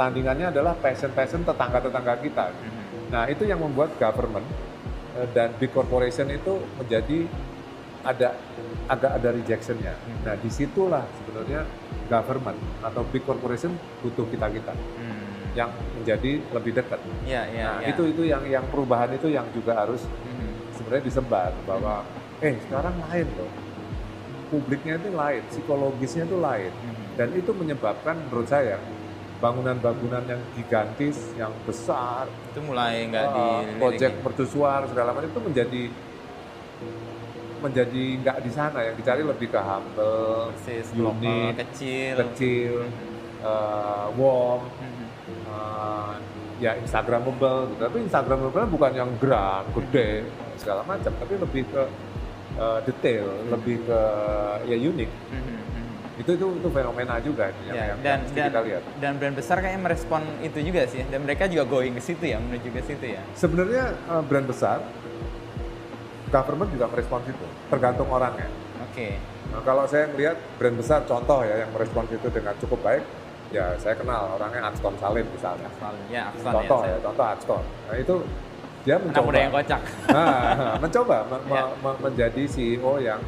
Tandingannya 0.00 0.48
adalah 0.48 0.72
passion-passion 0.80 1.44
tetangga-tetangga 1.44 2.24
kita. 2.24 2.46
Mhm. 2.56 3.12
Nah 3.12 3.28
itu 3.28 3.44
yang 3.44 3.60
membuat 3.60 3.92
government 4.00 4.48
dan 5.32 5.48
big 5.56 5.72
corporation 5.72 6.28
itu 6.28 6.60
menjadi 6.76 7.24
ada 8.06 8.28
agak 8.86 9.12
ada 9.18 9.28
rejectionnya. 9.34 9.94
Nah 10.22 10.38
di 10.38 10.46
situlah 10.46 11.02
sebenarnya 11.18 11.66
government 12.06 12.58
atau 12.80 13.02
big 13.10 13.26
corporation 13.26 13.74
butuh 13.98 14.30
kita 14.30 14.46
kita 14.54 14.72
Mhm. 14.72 15.58
yang 15.58 15.70
menjadi 15.98 16.38
lebih 16.54 16.72
dekat. 16.78 17.00
Iya, 17.26 17.42
iya, 17.50 17.64
nah 17.66 17.76
iya. 17.82 17.90
itu 17.90 18.02
itu 18.06 18.22
yang 18.22 18.46
yang 18.46 18.64
perubahan 18.70 19.10
itu 19.10 19.26
yang 19.26 19.50
juga 19.50 19.74
harus 19.74 20.06
Mhm. 20.06 20.78
sebenarnya 20.78 21.04
disebar 21.04 21.50
bahwa 21.66 22.06
eh 22.38 22.54
sekarang 22.62 22.94
lain 23.10 23.26
loh 23.34 23.50
publiknya 24.46 24.94
itu 25.02 25.10
lain 25.10 25.42
psikologisnya 25.50 26.22
itu 26.22 26.38
lain 26.38 26.70
Mhm. 26.70 27.04
dan 27.18 27.28
itu 27.34 27.50
menyebabkan 27.50 28.14
menurut 28.30 28.46
saya 28.46 28.78
bangunan-bangunan 29.36 30.24
yang 30.24 30.40
gigantis 30.56 31.34
yang 31.36 31.52
besar 31.68 32.24
Itu 32.54 32.64
mulai 32.64 33.04
nggak 33.04 33.26
di 33.36 33.44
uh, 33.44 33.62
proyek 33.76 34.12
mercusuar 34.24 34.88
segala 34.88 35.12
macam 35.12 35.28
itu 35.28 35.42
menjadi 35.44 35.82
menjadi 37.58 38.02
nggak 38.20 38.36
di 38.40 38.50
sana 38.50 38.78
yang 38.82 38.94
dicari 38.94 39.22
lebih 39.22 39.48
ke 39.48 39.60
humble 39.60 40.52
Persis, 40.52 40.86
lokal, 40.92 41.16
unik 41.18 41.52
kecil. 41.66 42.14
kecil 42.22 42.72
uh, 43.40 44.06
warm 44.14 44.62
uh, 45.46 46.14
ya 46.56 46.72
Instagramable 46.76 47.72
gitu. 47.72 47.82
Tapi 47.84 47.98
Instagramable 48.02 48.66
bukan 48.66 48.92
yang 48.92 49.10
grand, 49.20 49.66
gede, 49.72 50.24
segala 50.56 50.80
macam, 50.82 51.12
tapi 51.12 51.34
lebih 51.36 51.62
ke 51.68 51.82
uh, 52.56 52.78
detail, 52.82 53.26
lebih 53.52 53.84
ke 53.84 54.00
ya 54.64 54.76
unik. 54.76 55.10
Mhm, 55.32 55.40
mhm. 55.44 55.84
Itu 56.16 56.30
itu 56.32 56.46
itu 56.56 56.68
fenomena 56.72 57.20
juga 57.20 57.52
yang, 57.60 57.76
Ya, 57.76 57.84
yang 57.92 57.98
dan 58.00 58.18
mesti 58.24 58.36
dan 58.40 58.48
kita 58.48 58.60
lihat. 58.64 58.82
dan 58.96 59.12
brand 59.20 59.36
besar 59.36 59.56
kayaknya 59.60 59.82
merespon 59.84 60.22
itu 60.40 60.58
juga 60.64 60.88
sih 60.88 61.04
dan 61.04 61.20
mereka 61.20 61.44
juga 61.44 61.68
going 61.68 61.92
ke 61.92 62.00
situ 62.00 62.24
ya 62.24 62.40
menuju 62.40 62.68
ke 62.72 62.80
situ 62.82 63.06
ya 63.12 63.20
Sebenarnya 63.36 63.92
uh, 64.08 64.24
brand 64.24 64.48
besar, 64.48 64.80
government 66.28 66.70
juga 66.70 66.86
merespons 66.86 67.24
itu, 67.24 67.46
tergantung 67.66 68.08
orangnya. 68.08 68.48
oke 68.82 69.08
Nah, 69.46 69.62
kalau 69.62 69.86
saya 69.86 70.10
melihat 70.10 70.34
brand 70.58 70.74
besar, 70.74 71.06
contoh 71.06 71.40
ya 71.40 71.62
yang 71.62 71.70
merespons 71.70 72.10
itu 72.10 72.26
dengan 72.28 72.50
cukup 72.56 72.82
baik, 72.82 73.04
ya 73.48 73.78
saya 73.78 73.94
kenal 73.94 74.34
orangnya 74.34 74.66
Axton 74.66 74.90
Salim 74.96 75.22
misalnya. 75.28 75.70
ya 76.08 76.28
Aksan 76.28 76.50
Contoh 76.52 76.80
ya, 76.82 76.90
ya, 76.90 76.98
contoh 77.00 77.24
Axton. 77.24 77.62
Nah 77.86 77.96
itu 77.96 78.14
dia 78.82 78.94
anak 78.96 79.06
mencoba. 79.08 79.22
muda 79.24 79.38
yang 79.40 79.52
kocak 79.52 79.80
Nah, 80.08 80.30
mencoba 80.82 81.16
me- 81.24 81.44
me- 81.44 81.54
Ya. 81.56 81.64
me- 81.76 82.00
menjadi 82.02 82.42
CEO 82.44 82.92
yang 82.98 83.20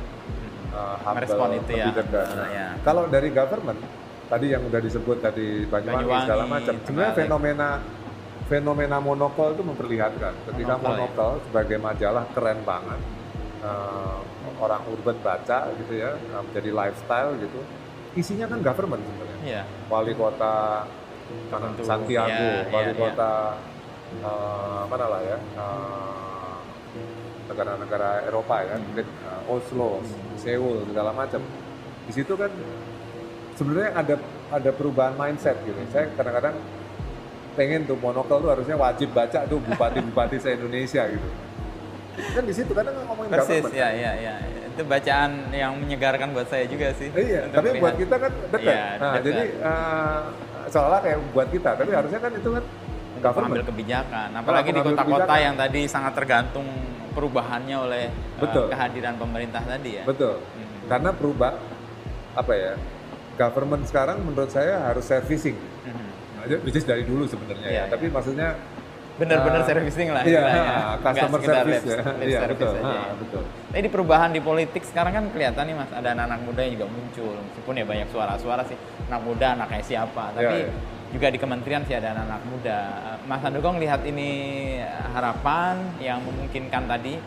uh, 0.70 0.96
humble, 1.00 1.22
Merespon 1.22 1.48
itu 1.56 1.72
ya. 1.72 1.86
Nah, 1.86 2.26
Nah, 2.34 2.48
ya. 2.50 2.66
Kalau 2.82 3.02
dari 3.06 3.28
government, 3.30 3.78
tadi 4.26 4.46
yang 4.48 4.62
udah 4.64 4.80
disebut 4.80 5.16
tadi 5.18 5.46
Banyuwangi, 5.64 6.02
Banyuwangi, 6.02 6.26
segala 6.26 6.44
macam, 6.44 6.74
sebenarnya 6.82 7.14
fenomena 7.16 7.68
fenomena 8.48 8.96
monokol 8.98 9.52
itu 9.52 9.62
memperlihatkan. 9.62 10.32
Ketika 10.48 10.74
Monokol, 10.80 11.36
ya. 11.36 11.42
sebagai 11.46 11.78
majalah 11.78 12.24
keren 12.32 12.58
banget, 12.64 13.00
uh, 13.60 14.24
orang 14.58 14.82
urban 14.88 15.16
baca 15.20 15.68
gitu 15.76 15.92
ya, 16.00 16.16
uh, 16.32 16.42
menjadi 16.42 16.70
lifestyle 16.72 17.36
gitu. 17.36 17.60
Isinya 18.16 18.48
kan 18.48 18.58
government 18.64 19.04
sebenarnya. 19.04 19.36
iya 19.44 19.62
Wali 19.86 20.16
kota 20.16 20.88
Tertentu. 21.28 21.84
Santiago, 21.84 22.32
Ya, 22.32 22.72
wali 22.72 22.92
ya, 22.96 22.96
kota 22.96 23.32
uh, 24.24 24.82
mana 24.88 25.06
lah 25.12 25.20
ya, 25.20 25.38
uh, 25.60 26.56
negara-negara 27.52 28.24
Eropa 28.24 28.64
ya, 28.64 28.74
Hmm. 28.80 28.84
mungkin 28.88 29.06
uh, 29.28 29.52
Oslo, 29.52 30.00
Seoul 30.40 30.88
segala 30.88 31.12
macam. 31.12 31.44
Di 32.08 32.12
situ 32.16 32.32
kan 32.32 32.48
sebenarnya 33.60 33.92
ada 33.92 34.14
ada 34.48 34.70
perubahan 34.72 35.12
mindset 35.20 35.60
gitu. 35.68 35.76
Saya 35.92 36.08
kadang-kadang 36.16 36.56
pengen 37.58 37.82
tuh 37.82 37.98
monokal 37.98 38.38
tuh 38.38 38.54
harusnya 38.54 38.78
wajib 38.78 39.10
baca 39.10 39.42
tuh 39.50 39.58
bupati-bupati 39.58 40.38
se 40.38 40.54
Indonesia 40.54 41.02
gitu. 41.10 41.28
Kan 42.38 42.44
di 42.46 42.54
situ 42.54 42.70
kadang 42.70 42.94
ngomongin 43.02 43.30
persis 43.34 43.66
government. 43.66 43.74
ya 43.74 43.88
ya 43.90 44.12
ya 44.14 44.34
itu 44.78 44.82
bacaan 44.86 45.30
yang 45.50 45.74
menyegarkan 45.74 46.30
buat 46.30 46.46
saya 46.46 46.70
juga 46.70 46.94
sih 46.94 47.10
Iya, 47.10 47.50
tapi 47.50 47.74
melihat. 47.74 47.82
buat 47.82 47.94
kita 47.98 48.14
kan 48.14 48.32
dekat. 48.54 48.62
Iya, 48.62 48.86
nah, 49.02 49.10
dekat. 49.18 49.26
jadi 49.26 49.42
uh, 49.58 50.20
seolah 50.70 50.98
kayak 51.02 51.18
buat 51.34 51.48
kita, 51.50 51.70
tapi 51.74 51.90
harusnya 51.90 52.20
kan 52.22 52.30
itu 52.30 52.48
kan 52.54 52.64
government. 53.18 53.34
mengambil 53.50 53.64
kebijakan 53.74 54.28
apalagi 54.38 54.70
di 54.70 54.80
kota-kota 54.86 55.34
yang 55.42 55.54
tadi 55.58 55.80
sangat 55.90 56.12
tergantung 56.14 56.66
perubahannya 57.10 57.74
oleh 57.74 58.04
uh, 58.06 58.42
Betul. 58.46 58.66
kehadiran 58.70 59.14
pemerintah 59.18 59.62
tadi 59.66 59.90
ya. 59.98 60.04
Betul. 60.06 60.38
Hmm. 60.38 60.86
Karena 60.86 61.10
berubah 61.10 61.52
apa 62.38 62.52
ya? 62.54 62.72
Government 63.34 63.82
sekarang 63.86 64.22
menurut 64.22 64.50
saya 64.50 64.82
harus 64.86 65.06
servicing. 65.06 65.58
Mhm. 65.86 66.06
Nah, 66.48 66.58
which 66.64 66.74
is 66.74 66.84
dari 66.84 67.04
dulu 67.04 67.24
sebenarnya 67.24 67.66
Iya, 67.66 67.82
ya. 67.84 67.84
Tapi 67.92 68.06
maksudnya 68.08 68.48
Bener-bener 69.18 69.60
uh, 69.60 69.66
servicing 69.66 70.08
lah. 70.14 70.22
Iya, 70.22 70.30
istilahnya. 70.46 70.64
Customer 71.02 71.40
service 71.42 71.82
ya. 71.82 71.98
lip 72.06 72.28
Iya, 72.30 72.38
service 72.38 72.54
betul. 72.62 72.72
aja 72.72 72.86
Ah, 72.86 72.94
ya. 72.94 73.12
betul. 73.18 73.42
Tapi 73.68 73.80
di 73.82 73.90
perubahan 73.90 74.30
di 74.30 74.40
politik 74.40 74.82
sekarang 74.86 75.12
kan 75.12 75.24
kelihatan 75.34 75.64
nih 75.66 75.74
mas, 75.74 75.90
ada 75.90 76.08
anak-anak 76.14 76.40
muda 76.46 76.60
yang 76.62 76.72
juga 76.78 76.86
muncul. 76.86 77.34
Meskipun 77.34 77.72
ya 77.74 77.84
banyak 77.84 78.08
suara-suara 78.08 78.62
sih, 78.64 78.78
anak 79.10 79.20
muda, 79.26 79.46
anaknya 79.58 79.82
siapa. 79.82 80.24
Tapi 80.32 80.46
Iya, 80.46 80.70
iya. 80.70 80.74
juga 81.10 81.26
di 81.34 81.38
kementerian 81.42 81.82
sih 81.82 81.98
ada 81.98 82.14
anak-anak 82.14 82.42
muda. 82.46 82.78
Mas 83.26 83.42
Andoko 83.42 83.74
lihat 83.74 84.06
ini 84.06 84.30
harapan 85.10 85.74
yang 85.98 86.22
memungkinkan 86.22 86.86
tadi 86.86 87.18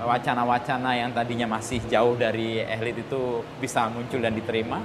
wacana-wacana 0.00 0.90
yang 0.96 1.10
tadinya 1.12 1.46
masih 1.46 1.80
jauh 1.86 2.16
dari 2.16 2.60
elit 2.60 3.00
itu 3.00 3.40
bisa 3.56 3.88
muncul 3.88 4.20
dan 4.20 4.32
diterima. 4.32 4.80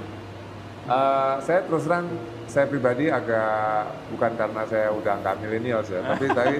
Eh, 0.86 1.34
saya 1.42 1.66
terus 1.66 1.82
terang 1.82 2.06
saya 2.46 2.70
pribadi 2.70 3.10
agak 3.10 3.90
bukan 4.14 4.38
karena 4.38 4.62
saya 4.70 4.94
udah 4.94 5.18
nggak 5.18 5.36
milenials 5.42 5.90
ya, 5.90 5.98
tapi 5.98 6.26
tapi 6.38 6.56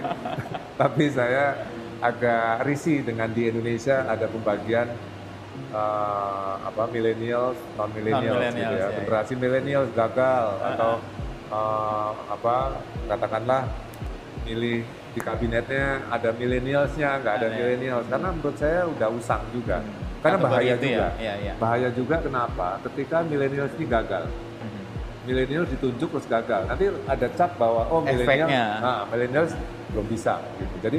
tapi 0.74 1.04
saya 1.14 1.44
agak 2.02 2.66
risih 2.66 3.06
dengan 3.06 3.30
di 3.30 3.46
Indonesia 3.46 4.02
ada 4.02 4.26
pembagian 4.26 4.90
eh, 5.70 6.54
apa 6.58 6.82
millennials 6.90 7.54
non 7.78 7.86
millennials 7.94 8.50
gitu 8.50 8.74
ya, 8.74 8.90
ya, 8.90 8.98
generasi 8.98 9.32
millennials 9.38 9.94
gagal 9.94 10.44
atau 10.74 10.98
eh, 11.46 12.10
apa 12.26 12.54
katakanlah 13.06 13.62
milih 14.42 14.82
di 15.14 15.20
kabinetnya 15.22 16.02
ada 16.10 16.34
millennialsnya 16.34 17.22
nggak 17.22 17.34
ada 17.40 17.48
ya. 17.48 17.54
millennials 17.62 18.06
karena 18.10 18.28
menurut 18.34 18.56
saya 18.58 18.90
udah 18.90 19.08
usang 19.14 19.42
juga 19.54 19.86
karena 20.28 20.38
bahaya 20.42 20.72
itu 20.72 20.84
ya, 20.84 20.90
juga 20.90 21.08
iya, 21.16 21.34
iya. 21.38 21.52
bahaya 21.56 21.88
juga 21.90 22.16
kenapa 22.18 22.68
ketika 22.82 23.16
millennials 23.22 23.72
ini 23.72 23.86
gagal 23.86 24.24
Mhm. 24.56 24.82
milenial 25.24 25.64
ditunjuk 25.64 26.08
terus 26.08 26.26
gagal. 26.26 26.62
Nanti 26.64 26.84
ada 27.04 27.26
cap 27.30 27.50
bahwa 27.56 27.82
oh 27.86 28.00
milenial, 28.00 28.48
nah 28.78 29.02
milenial 29.06 29.44
belum 29.90 30.06
bisa. 30.06 30.38
Gitu. 30.56 30.74
Jadi 30.80 30.98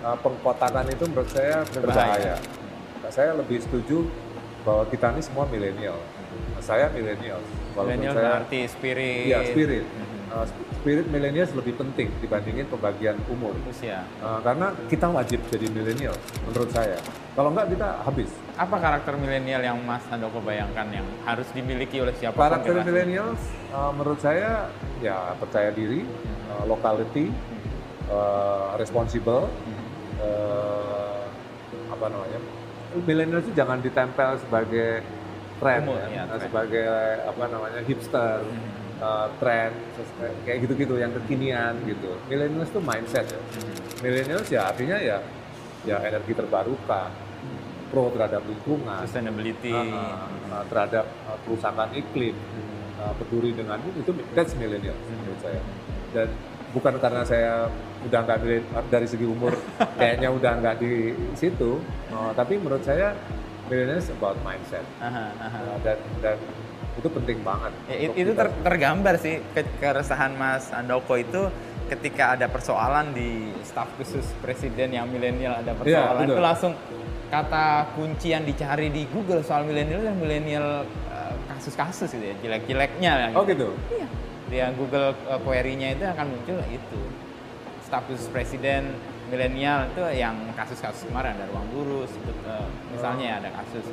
uh, 0.00 0.16
pengkotakan 0.16 0.84
itu 0.86 1.04
menurut 1.06 1.28
saya 1.28 1.64
Berbahaya. 1.68 1.80
berbahaya. 1.80 2.34
Nah, 2.98 3.10
saya 3.10 3.30
lebih 3.32 3.58
setuju 3.58 4.06
bahwa 4.62 4.84
kita 4.86 5.10
ini 5.10 5.20
semua 5.20 5.44
milenial. 5.44 5.98
Nah, 6.52 6.60
saya 6.60 6.86
milenial. 6.88 7.40
Milenial 7.74 8.12
saya 8.12 8.24
berarti 8.38 8.60
spirit. 8.66 9.24
iya 9.26 9.38
spirit. 9.42 9.84
Mhm. 9.84 10.10
Uh, 10.30 10.44
sp- 10.44 10.64
spirit 10.76 11.06
milenial 11.06 11.46
lebih 11.52 11.74
penting 11.74 12.08
dibandingin 12.18 12.66
pembagian 12.66 13.14
umur. 13.26 13.54
Usia. 13.64 14.02
Uh, 14.18 14.36
karena 14.40 14.74
kita 14.86 15.06
wajib 15.06 15.38
jadi 15.46 15.66
milenial 15.68 16.16
menurut 16.44 16.68
saya. 16.68 16.98
Kalau 17.32 17.48
enggak 17.48 17.70
kita 17.70 17.88
habis. 18.02 18.30
Apa 18.52 18.76
karakter 18.76 19.16
milenial 19.16 19.64
yang 19.64 19.80
Mas 19.80 20.04
Handoko 20.12 20.36
bayangkan 20.44 20.84
yang 20.92 21.08
harus 21.24 21.48
dimiliki 21.56 22.04
oleh 22.04 22.12
siapa? 22.12 22.36
Karakter 22.36 22.84
millennials 22.84 23.40
uh, 23.72 23.88
menurut 23.96 24.20
saya 24.20 24.68
ya 25.00 25.32
percaya 25.40 25.72
diri, 25.72 26.04
uh, 26.52 26.64
locality, 26.68 27.32
uh, 28.12 28.76
responsible, 28.76 29.48
uh, 30.20 31.24
apa 31.88 32.04
namanya? 32.12 32.38
Millennials 33.08 33.48
itu 33.48 33.56
jangan 33.56 33.80
ditempel 33.80 34.36
sebagai 34.44 35.00
tren, 35.56 35.88
Umur, 35.88 35.96
ya, 35.96 36.08
ya, 36.12 36.22
tren. 36.28 36.40
sebagai 36.44 36.84
apa 37.24 37.44
namanya 37.48 37.80
hipster, 37.88 38.44
uh, 39.00 39.32
tren, 39.40 39.72
ses- 39.96 40.36
kayak 40.44 40.58
gitu-gitu 40.68 41.00
yang 41.00 41.08
kekinian 41.24 41.72
gitu. 41.88 42.20
Millennials 42.28 42.68
itu 42.68 42.80
mindset 42.84 43.32
ya. 43.32 43.40
Millennials 44.04 44.48
ya 44.52 44.68
artinya 44.68 45.00
ya 45.00 45.24
ya 45.82 45.98
energi 46.04 46.36
terbarukan, 46.36 47.08
pro 47.92 48.08
terhadap 48.08 48.40
lingkungan, 48.42 49.04
Sustainability. 49.04 49.68
uh, 49.68 50.24
uh, 50.48 50.64
terhadap 50.66 51.04
uh, 51.28 51.36
kerusakan 51.44 51.92
iklim, 51.92 52.32
uh, 52.96 53.12
peduli 53.14 53.52
dengan 53.52 53.76
itu, 53.78 54.00
itu 54.00 54.10
that's 54.32 54.56
millennial 54.56 54.96
menurut 55.04 55.38
saya. 55.38 55.60
Dan 56.10 56.28
bukan 56.72 56.96
karena 56.96 57.20
saya 57.22 57.68
udah 58.02 58.20
nggak 58.24 58.38
millen- 58.40 58.68
dari 58.88 59.04
segi 59.04 59.28
umur 59.28 59.52
kayaknya 60.00 60.32
udah 60.32 60.52
nggak 60.56 60.76
di 60.80 61.12
situ, 61.36 61.84
uh, 62.08 62.32
tapi 62.32 62.56
menurut 62.56 62.80
saya 62.80 63.12
millennials 63.68 64.08
about 64.10 64.40
mindset 64.40 64.82
Aha, 64.98 65.28
aha. 65.38 65.58
Uh, 65.62 65.76
dan 65.84 65.96
dan 66.18 66.36
itu 66.92 67.08
penting 67.08 67.38
banget. 67.40 67.72
Ya, 67.86 67.96
it- 68.00 68.16
itu 68.18 68.32
ter- 68.32 68.56
tergambar 68.62 69.14
sih 69.16 69.40
ke- 69.52 69.68
keresahan 69.78 70.32
Mas 70.32 70.72
Andoko 70.72 71.12
itu 71.14 71.52
ketika 71.88 72.32
ada 72.32 72.48
persoalan 72.48 73.12
di 73.12 73.52
staf 73.62 73.84
khusus 73.96 74.24
presiden 74.40 74.92
yang 74.92 75.04
milenial 75.06 75.52
ada 75.54 75.72
persoalan 75.72 76.24
betul. 76.24 76.32
itu 76.32 76.40
langsung 76.42 76.72
kata 77.32 77.96
kunci 77.96 78.36
yang 78.36 78.44
dicari 78.44 78.92
di 78.92 79.08
Google 79.08 79.40
soal 79.40 79.64
milenial 79.64 80.04
dan 80.04 80.20
milenial 80.20 80.84
eh, 81.08 81.34
kasus-kasus 81.48 82.12
gitu 82.12 82.20
ya 82.28 82.36
jelek-jeleknya 82.44 83.32
Oh 83.32 83.48
gitu. 83.48 83.72
Iya. 83.88 84.06
Dia 84.52 84.66
Google 84.76 85.16
uh, 85.32 85.40
query-nya 85.40 85.96
itu 85.96 86.04
akan 86.04 86.28
muncul 86.28 86.60
itu. 86.68 87.00
Staf 87.88 88.04
khusus 88.04 88.28
presiden 88.28 88.92
milenial 89.32 89.88
itu 89.88 90.04
yang 90.12 90.36
kasus-kasus 90.52 91.08
kemarin 91.08 91.32
ada 91.40 91.48
ruang 91.48 91.64
guru, 91.72 92.04
sebut, 92.04 92.36
uh, 92.44 92.68
misalnya 92.92 93.24
ya 93.24 93.34
ada 93.40 93.50
kasus 93.64 93.86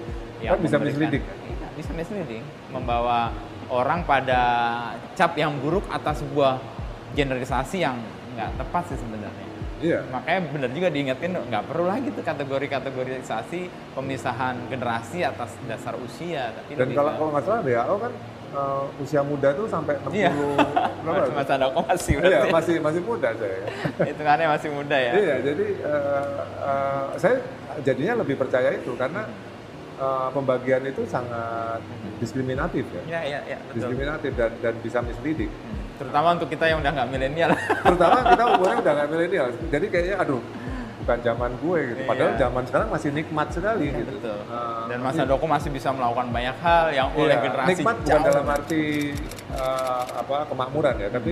yang 0.43 0.59
Kan 0.59 0.67
bisa 0.67 0.77
misleading. 0.83 1.23
Iya, 1.23 1.67
bisa 1.79 1.91
misleading, 1.95 2.43
membawa 2.75 3.31
orang 3.71 4.03
pada 4.03 4.41
cap 5.15 5.31
yang 5.39 5.55
buruk 5.63 5.87
atas 5.87 6.19
sebuah 6.19 6.59
generalisasi 7.15 7.87
yang 7.87 7.95
nggak 8.35 8.51
tepat 8.59 8.83
sih 8.91 8.99
sebenarnya. 8.99 9.48
Iya. 9.79 9.99
Makanya 10.11 10.39
benar 10.51 10.69
juga 10.75 10.87
diingetin 10.91 11.31
nggak 11.35 11.63
perlu 11.65 11.85
lagi 11.87 12.07
tuh 12.11 12.23
kategori-kategorisasi 12.23 13.59
pemisahan 13.95 14.55
generasi 14.67 15.23
atas 15.23 15.55
dasar 15.65 15.95
usia. 15.97 16.51
Tapi 16.51 16.75
Dan 16.75 16.91
kalau 16.91 17.11
kalau 17.15 17.29
nggak 17.31 17.43
salah 17.47 17.61
WHO 17.63 17.95
kan 17.97 18.11
uh, 18.53 18.83
usia 18.99 19.21
muda 19.23 19.49
tuh 19.55 19.65
sampai 19.71 19.95
60 20.03 20.15
Iya. 20.15 20.31
berapa? 21.05 21.31
Mas 21.31 21.49
masih 21.87 22.13
Iya, 22.13 22.21
berarti. 22.21 22.51
masih 22.51 22.75
masih 22.83 23.01
muda 23.03 23.29
saya. 23.33 23.59
Hitungannya 24.09 24.47
masih 24.51 24.69
muda 24.69 24.97
ya. 24.99 25.11
Iya, 25.15 25.35
jadi 25.41 25.65
eh, 25.79 26.25
eh, 26.61 27.05
saya 27.17 27.35
jadinya 27.81 28.13
lebih 28.21 28.35
percaya 28.35 28.69
itu 28.75 28.91
karena 28.99 29.23
eh, 29.95 30.29
pembagian 30.35 30.83
itu 30.85 31.07
sangat 31.07 31.79
diskriminatif 32.19 32.83
ya, 32.91 33.01
Iya, 33.07 33.21
iya, 33.23 33.39
iya, 33.47 33.57
betul. 33.63 33.75
diskriminatif 33.79 34.31
dan 34.35 34.51
dan 34.59 34.73
bisa 34.83 34.99
misleading. 34.99 35.47
Hmm. 35.47 35.78
Terutama 35.99 36.27
untuk 36.33 36.47
kita 36.47 36.65
yang 36.65 36.79
udah 36.79 36.91
nggak 36.91 37.07
milenial. 37.07 37.51
Terutama 37.85 38.17
kita 38.25 38.43
umurnya 38.49 38.77
udah 38.79 38.93
nggak 38.95 39.09
milenial, 39.09 39.47
jadi 39.67 39.85
kayaknya 39.85 40.15
aduh 40.17 40.41
bukan 40.99 41.19
zaman 41.21 41.51
gue 41.57 41.79
gitu. 41.85 42.01
Padahal 42.05 42.29
Iya. 42.29 42.39
zaman 42.39 42.63
sekarang 42.63 42.87
masih 42.89 43.09
nikmat 43.11 43.47
sekali 43.49 43.85
gitu. 43.89 44.13
Betul. 44.15 44.39
Eh, 44.45 44.83
Dan 44.87 44.99
Mas 45.01 45.15
iya. 45.15 45.23
Andoko 45.25 45.45
masih 45.45 45.69
bisa 45.69 45.89
melakukan 45.89 46.27
banyak 46.29 46.57
hal 46.59 46.85
yang 46.89 47.07
oleh 47.11 47.33
Iya, 47.33 47.43
generasi 47.43 47.69
nikmat 47.73 47.95
bukan 47.97 48.07
jauh. 48.07 48.25
dalam 48.25 48.45
arti 48.47 48.83
eh, 49.49 50.03
apa 50.13 50.35
kemakmuran 50.45 50.95
ya, 50.97 51.09
tapi 51.09 51.31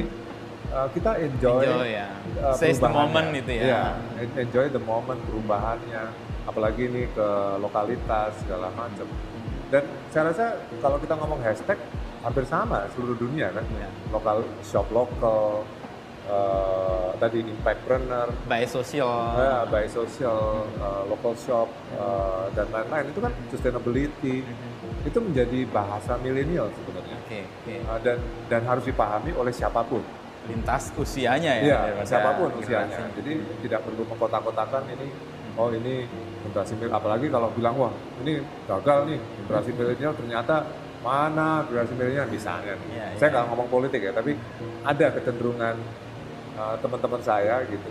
eh, 0.67 0.87
kita 0.91 1.11
enjoy, 1.21 1.61
Enjoy 1.63 1.87
ya. 1.93 2.07
eh, 2.41 2.55
Seize 2.55 2.79
the 2.79 2.89
moment 2.89 3.27
gitu 3.31 3.51
ya. 3.53 3.63
Iya, 3.63 3.81
en- 4.17 4.35
enjoy 4.41 4.65
the 4.67 4.81
moment 4.81 5.19
perubahannya, 5.23 6.03
apalagi 6.43 6.81
ini 6.85 7.03
ke 7.07 7.27
lokalitas 7.57 8.33
segala 8.41 8.67
macam. 8.73 9.05
Dan 9.67 9.83
saya 10.09 10.23
rasa 10.27 10.45
kalau 10.79 10.97
kita 10.97 11.13
ngomong 11.13 11.39
hashtag 11.39 11.77
hampir 12.27 12.43
sama 12.43 12.83
seluruh 12.91 13.15
dunia 13.15 13.47
kan, 13.49 13.63
Iya. 13.69 13.87
lokal 14.11 14.37
shop 14.61 14.83
lokal, 14.91 15.63
eh, 16.25 17.07
tadi 17.15 17.39
impactpreneur, 17.41 18.27
Baik 18.45 18.67
sosial. 18.67 19.07
ya, 19.33 19.63
by 19.65 19.87
social, 19.87 20.39
eh, 20.75 21.01
local 21.07 21.33
shop 21.35 21.67
eh, 21.89 22.45
dan 22.51 22.67
lain-lain 22.67 23.05
itu 23.07 23.19
kan 23.19 23.31
sustainability 23.47 24.43
itu 25.01 25.17
menjadi 25.17 25.63
bahasa 25.67 26.19
milenial 26.19 26.67
sebenarnya 26.73 27.15
Oke, 27.23 27.39
oke. 27.43 27.73
Eh, 27.73 27.99
dan 28.03 28.17
dan 28.47 28.61
harus 28.65 28.83
dipahami 28.83 29.31
oleh 29.33 29.51
siapa 29.51 29.79
pun. 29.81 30.03
Lintas 30.47 30.91
usianya 30.95 31.59
ya. 31.59 31.79
Daripada 31.85 32.07
siapa 32.07 32.29
pun 32.33 32.47
generasi. 32.55 32.67
usianya. 32.91 32.99
Jadi 33.15 33.31
tidak 33.63 33.79
perlu 33.83 34.03
mengkotak-kotakan 34.05 34.83
ini. 34.89 35.07
Oh 35.55 35.67
ini 35.69 36.07
generasi 36.41 36.75
milenial. 36.75 36.95
Apalagi 36.97 37.27
kalau 37.27 37.49
bilang 37.51 37.75
wah 37.75 37.91
ini 38.21 38.39
gagal 38.63 38.99
nih 39.05 39.19
generasi 39.41 39.71
milenial 39.73 40.11
ternyata 40.13 40.55
mana 41.07 41.47
generasi 41.63 41.93
milenial 41.95 42.27
misalnya. 42.27 42.73
nih. 42.75 42.87
Iya, 42.91 43.05
Saya 43.15 43.23
iya. 43.23 43.33
nggak 43.33 43.45
ngomong 43.47 43.67
politik 43.67 44.01
ya, 44.03 44.11
tapi 44.11 44.31
ada 44.83 45.05
kecenderungan 45.09 45.75
uh, 46.53 46.75
teman-teman 46.77 47.21
saya 47.21 47.63
gitu. 47.65 47.89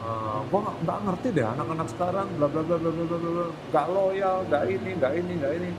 Uh, 0.00 0.40
gua 0.48 0.60
nggak- 0.80 1.02
ngerti 1.04 1.28
deh 1.30 1.44
anak-anak 1.44 1.88
sekarang 1.92 2.26
bla 2.34 2.48
bla 2.48 2.62
bla 2.62 2.76
bla 2.78 2.88
bla 2.88 3.04
bla 3.04 3.18
bla 3.20 3.46
nggak 3.68 3.86
loyal 3.92 4.36
nggak 4.48 4.62
ini 4.66 4.90
nggak 4.96 5.12
ini 5.12 5.32
nggak 5.36 5.52
ini 5.60 5.70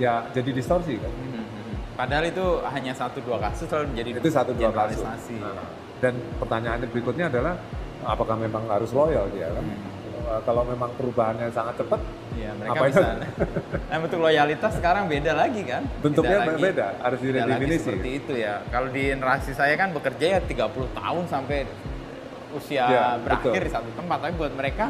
ya 0.00 0.24
jadi 0.32 0.48
distorsi 0.48 0.96
kan 0.96 1.12
Mhm, 1.12 1.36
mhm. 1.36 1.74
Padahal 1.92 2.24
itu 2.24 2.46
hanya 2.64 2.96
satu 2.96 3.20
dua 3.20 3.36
kasus 3.36 3.68
lalu 3.68 3.84
menjadi 3.92 4.08
itu 4.16 4.30
satu 4.32 4.56
dua 4.56 4.72
kasus. 4.72 5.04
Nah, 5.36 5.60
dan 6.00 6.14
pertanyaannya 6.40 6.88
berikutnya 6.88 7.28
adalah 7.28 7.60
apakah 8.00 8.38
memang 8.38 8.64
harus 8.64 8.96
loyal 8.96 9.28
dia 9.28 9.52
kan 9.52 9.64
Uh, 10.20 10.42
kalau 10.42 10.62
memang 10.62 10.90
perubahannya 10.94 11.48
sangat 11.48 11.74
cepat 11.76 12.00
Iya, 12.32 12.50
mereka 12.54 12.74
Apa 12.76 12.86
bisa. 12.86 13.08
nah, 13.84 13.98
bentuk 13.98 14.20
loyalitas 14.20 14.72
sekarang 14.72 15.04
beda 15.06 15.32
lagi 15.32 15.62
kan? 15.64 15.82
Bentuknya 15.98 16.38
Tidak 16.38 16.50
lagi- 16.50 16.64
beda, 16.64 16.86
harus 17.00 17.18
diredefinisi. 17.20 17.82
seperti 17.84 18.10
itu 18.16 18.32
ya. 18.36 18.54
Kalau 18.68 18.88
di 18.88 19.02
generasi 19.08 19.50
saya 19.52 19.74
kan 19.74 19.90
bekerja 19.90 20.26
ya 20.28 20.40
30 20.40 20.62
tahun 20.92 21.24
sampai 21.26 21.66
usia 22.50 22.84
Ya, 22.84 23.06
berakhir 23.16 23.50
betul. 23.52 23.66
di 23.66 23.72
satu 23.72 23.90
tempat. 23.92 24.18
Tapi 24.20 24.32
buat 24.34 24.52
mereka 24.52 24.86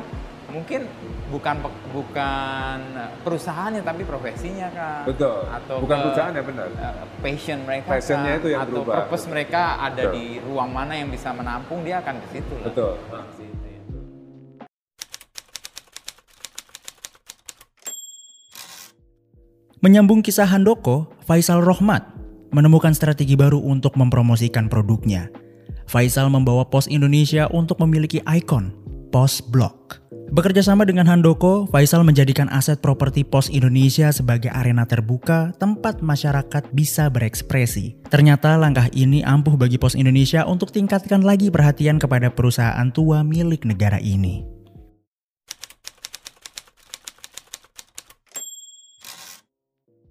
mungkin 0.49 0.89
bukan 1.29 1.57
bukan 1.91 2.79
perusahaannya 3.21 3.81
tapi 3.83 4.01
profesinya 4.03 4.69
kan 4.71 5.05
Betul. 5.05 5.45
atau 5.45 5.77
Bukan 5.79 5.93
ke- 5.95 6.05
perusahaan 6.09 6.33
ya 6.33 6.41
benar. 6.43 6.67
eh, 6.71 6.95
passion 7.21 7.59
mereka 7.63 7.89
Passionnya 7.91 8.33
kah? 8.33 8.41
itu 8.41 8.49
yang 8.49 8.63
atau 8.65 8.73
berubah. 8.75 8.95
purpose 9.05 9.25
mereka 9.27 9.63
ada 9.79 10.03
Betul. 10.03 10.15
di 10.15 10.25
ruang 10.43 10.71
mana 10.71 10.93
yang 10.95 11.09
bisa 11.09 11.29
menampung 11.31 11.81
dia 11.83 12.01
akan 12.01 12.17
ke 12.19 12.29
situ 12.31 12.55
lah. 12.59 12.67
Betul. 12.67 12.93
Menyambung 19.79 20.27
kisah 20.27 20.51
Handoko, 20.51 21.07
Faisal 21.23 21.63
Rohmat 21.63 22.03
menemukan 22.51 22.91
strategi 22.91 23.39
baru 23.39 23.63
untuk 23.63 23.95
mempromosikan 23.95 24.67
produknya. 24.67 25.31
Faisal 25.87 26.27
membawa 26.35 26.67
Pos 26.67 26.91
Indonesia 26.91 27.47
untuk 27.55 27.79
memiliki 27.79 28.19
ikon, 28.27 28.75
Pos 29.15 29.39
Blok. 29.39 30.03
Bekerja 30.35 30.67
sama 30.67 30.83
dengan 30.83 31.07
Handoko, 31.07 31.71
Faisal 31.71 32.03
menjadikan 32.03 32.51
aset 32.51 32.83
properti 32.83 33.23
Pos 33.23 33.55
Indonesia 33.55 34.11
sebagai 34.11 34.51
arena 34.51 34.83
terbuka 34.83 35.55
tempat 35.63 36.03
masyarakat 36.03 36.75
bisa 36.75 37.07
berekspresi. 37.07 38.03
Ternyata 38.11 38.59
langkah 38.59 38.91
ini 38.91 39.23
ampuh 39.23 39.55
bagi 39.55 39.79
Pos 39.79 39.95
Indonesia 39.95 40.43
untuk 40.43 40.75
tingkatkan 40.75 41.23
lagi 41.23 41.55
perhatian 41.55 42.03
kepada 42.03 42.35
perusahaan 42.35 42.91
tua 42.91 43.23
milik 43.23 43.63
negara 43.63 44.03
ini. 44.03 44.58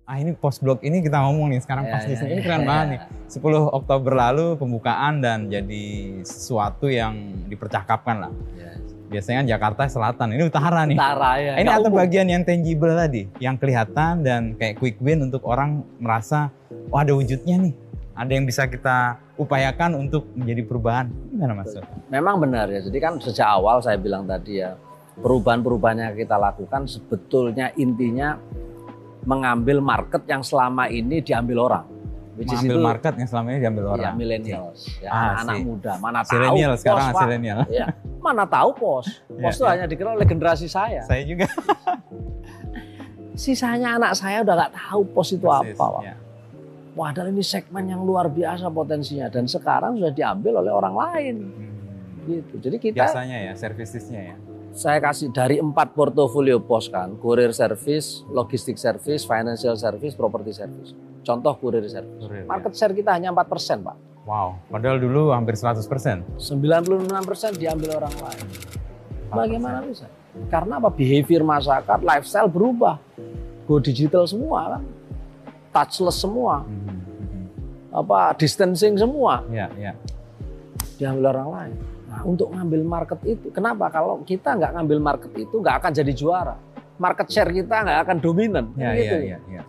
Ah 0.08 0.24
ini 0.24 0.32
post 0.39 0.63
blog 0.63 0.80
ini 0.88 1.04
kita 1.04 1.20
ngomong 1.20 1.52
nih 1.52 1.60
sekarang 1.60 1.84
Ya, 1.84 2.00
pas 2.00 2.08
di 2.08 2.15
ya, 2.15 2.24
sini 2.24 2.39
ini 2.39 2.39
ya, 2.39 2.46
keren 2.48 2.63
ya, 2.63 2.67
banget 2.72 2.88
ya. 2.88 2.91
nih. 2.96 3.00
10 3.43 3.76
Oktober 3.76 4.12
lalu 4.15 4.46
pembukaan 4.56 5.20
dan 5.20 5.52
jadi 5.52 5.86
sesuatu 6.24 6.88
yang 6.88 7.43
dipercakapkan 7.52 8.15
lah. 8.24 8.32
Biasanya 9.12 9.43
kan 9.43 9.48
Jakarta 9.52 9.82
Selatan, 9.91 10.32
ini 10.32 10.48
utara 10.48 10.88
nih. 10.88 10.96
Utara 10.96 11.32
ya. 11.43 11.54
ini 11.60 11.67
atau 11.67 11.91
umum. 11.91 12.00
bagian 12.00 12.24
yang 12.32 12.48
tangible 12.48 12.96
tadi, 12.96 13.28
yang 13.43 13.60
kelihatan 13.60 14.24
dan 14.24 14.56
kayak 14.56 14.80
quick 14.80 14.96
win 15.04 15.28
untuk 15.28 15.43
orang 15.43 15.84
merasa, 16.00 16.56
oh 16.88 17.00
ada 17.04 17.12
wujudnya 17.12 17.67
nih. 17.67 17.76
Ada 18.15 18.32
yang 18.32 18.48
bisa 18.48 18.63
kita 18.63 19.20
upayakan 19.36 20.08
untuk 20.08 20.24
menjadi 20.39 20.63
perubahan. 20.63 21.12
Gimana 21.36 21.52
Mas? 21.52 21.76
Memang 22.08 22.39
benar 22.39 22.72
ya. 22.72 22.80
Jadi 22.80 22.98
kan 23.04 23.20
sejak 23.20 23.48
awal 23.48 23.84
saya 23.84 24.00
bilang 24.00 24.24
tadi 24.24 24.63
ya, 24.63 24.80
perubahan-perubahan 25.20 26.00
yang 26.00 26.15
kita 26.15 26.39
lakukan 26.39 26.88
sebetulnya 26.88 27.76
intinya 27.76 28.39
mengambil 29.23 29.77
market 29.80 30.21
yang 30.25 30.41
selama 30.41 30.86
ini 30.88 31.19
diambil 31.19 31.58
orang. 31.63 31.86
Which 32.34 32.45
Mengambil 32.47 32.69
itu 32.69 32.86
market 32.86 33.13
yang 33.17 33.27
selama 33.27 33.47
ini 33.49 33.60
diambil 33.60 33.84
ya, 33.84 33.89
orang. 33.89 34.13
millennials, 34.13 34.80
ya, 34.99 35.10
Ah, 35.10 35.41
anak 35.41 35.56
si- 35.58 35.65
muda. 35.65 35.93
Mana 35.97 36.19
tahu 36.21 36.53
pos, 36.53 36.77
sekarang. 36.77 37.41
Ya, 37.67 37.86
mana 38.19 38.43
tahu 38.45 38.69
pos. 38.71 39.06
Pos 39.41 39.41
Ya, 39.41 39.49
itu 39.51 39.63
ya. 39.63 39.69
hanya 39.71 39.86
dikenal 39.86 40.13
oleh 40.13 40.27
generasi 40.27 40.67
saya. 40.67 41.01
Saya 41.01 41.25
juga. 41.25 41.49
Sisanya 43.34 43.97
anak 43.97 44.13
saya 44.13 44.41
udah 44.41 44.53
nggak 44.56 44.73
tahu 44.75 45.01
pos 45.08 45.30
itu 45.30 45.45
Persis, 45.45 45.73
apa. 45.73 45.86
Pak. 45.91 46.01
ya. 46.03 46.15
Padahal 46.93 47.30
ini 47.30 47.41
segmen 47.41 47.86
yang 47.86 48.01
luar 48.01 48.25
biasa 48.27 48.69
potensinya 48.69 49.30
dan 49.30 49.45
sekarang 49.45 49.93
sudah 49.95 50.10
diambil 50.10 50.62
oleh 50.62 50.69
orang 50.71 50.95
lain. 50.95 51.36
Hmm. 51.45 51.73
Gitu. 52.25 52.53
Jadi 52.60 52.77
kita 52.80 52.97
Biasanya 52.99 53.38
ya, 53.39 53.53
servicesnya 53.53 54.21
ya. 54.23 54.36
Saya 54.78 55.02
kasih 55.02 55.34
dari 55.34 55.58
empat 55.58 55.98
portofolio 55.98 56.62
pos 56.62 56.86
kan, 56.86 57.18
courier 57.18 57.50
service, 57.50 58.22
logistik 58.30 58.78
service, 58.78 59.26
financial 59.26 59.74
service, 59.74 60.13
property 60.13 60.54
service. 60.54 60.94
Contoh 61.26 61.58
courier 61.58 61.82
service. 61.90 62.22
Courier, 62.22 62.46
ya. 62.46 62.48
Market 62.48 62.78
share 62.78 62.94
kita 62.94 63.10
hanya 63.10 63.34
4 63.34 63.42
persen 63.50 63.82
Pak. 63.82 63.98
Wow, 64.30 64.62
padahal 64.70 65.02
dulu 65.02 65.34
hampir 65.34 65.58
100 65.58 65.82
persen. 65.90 66.22
96 66.38 67.10
persen 67.26 67.58
diambil 67.58 67.98
orang 67.98 68.16
lain. 68.22 68.46
Bagaimana 69.34 69.82
bisa? 69.82 70.06
Karena 70.54 70.78
apa? 70.78 70.94
Behavior 70.94 71.42
masyarakat, 71.42 72.00
lifestyle 72.06 72.46
berubah. 72.46 73.02
Go 73.66 73.82
digital 73.82 74.30
semua 74.30 74.78
kan. 74.78 74.84
Touchless 75.74 76.22
semua. 76.22 76.62
Apa 77.90 78.38
distancing 78.38 78.94
semua 78.94 79.42
Ya, 79.50 79.74
ya. 79.74 79.98
diambil 81.02 81.34
orang 81.34 81.50
lain. 81.50 81.74
Nah, 82.17 82.25
untuk 82.25 82.49
ngambil 82.49 82.82
market 82.82 83.21
itu, 83.30 83.53
kenapa? 83.53 83.93
Kalau 83.93 84.25
kita 84.25 84.58
nggak 84.58 84.73
ngambil 84.73 84.97
market 84.97 85.32
itu, 85.38 85.62
nggak 85.62 85.86
akan 85.86 85.91
jadi 85.93 86.13
juara. 86.17 86.58
Market 86.97 87.30
share 87.30 87.53
kita 87.53 87.86
nggak 87.86 87.99
akan 88.10 88.17
dominan. 88.17 88.73
Ya, 88.73 88.89
Kan 88.89 88.97
gitu. 88.97 89.15
ya, 89.21 89.38
ya, 89.38 89.62
ya. 89.62 89.63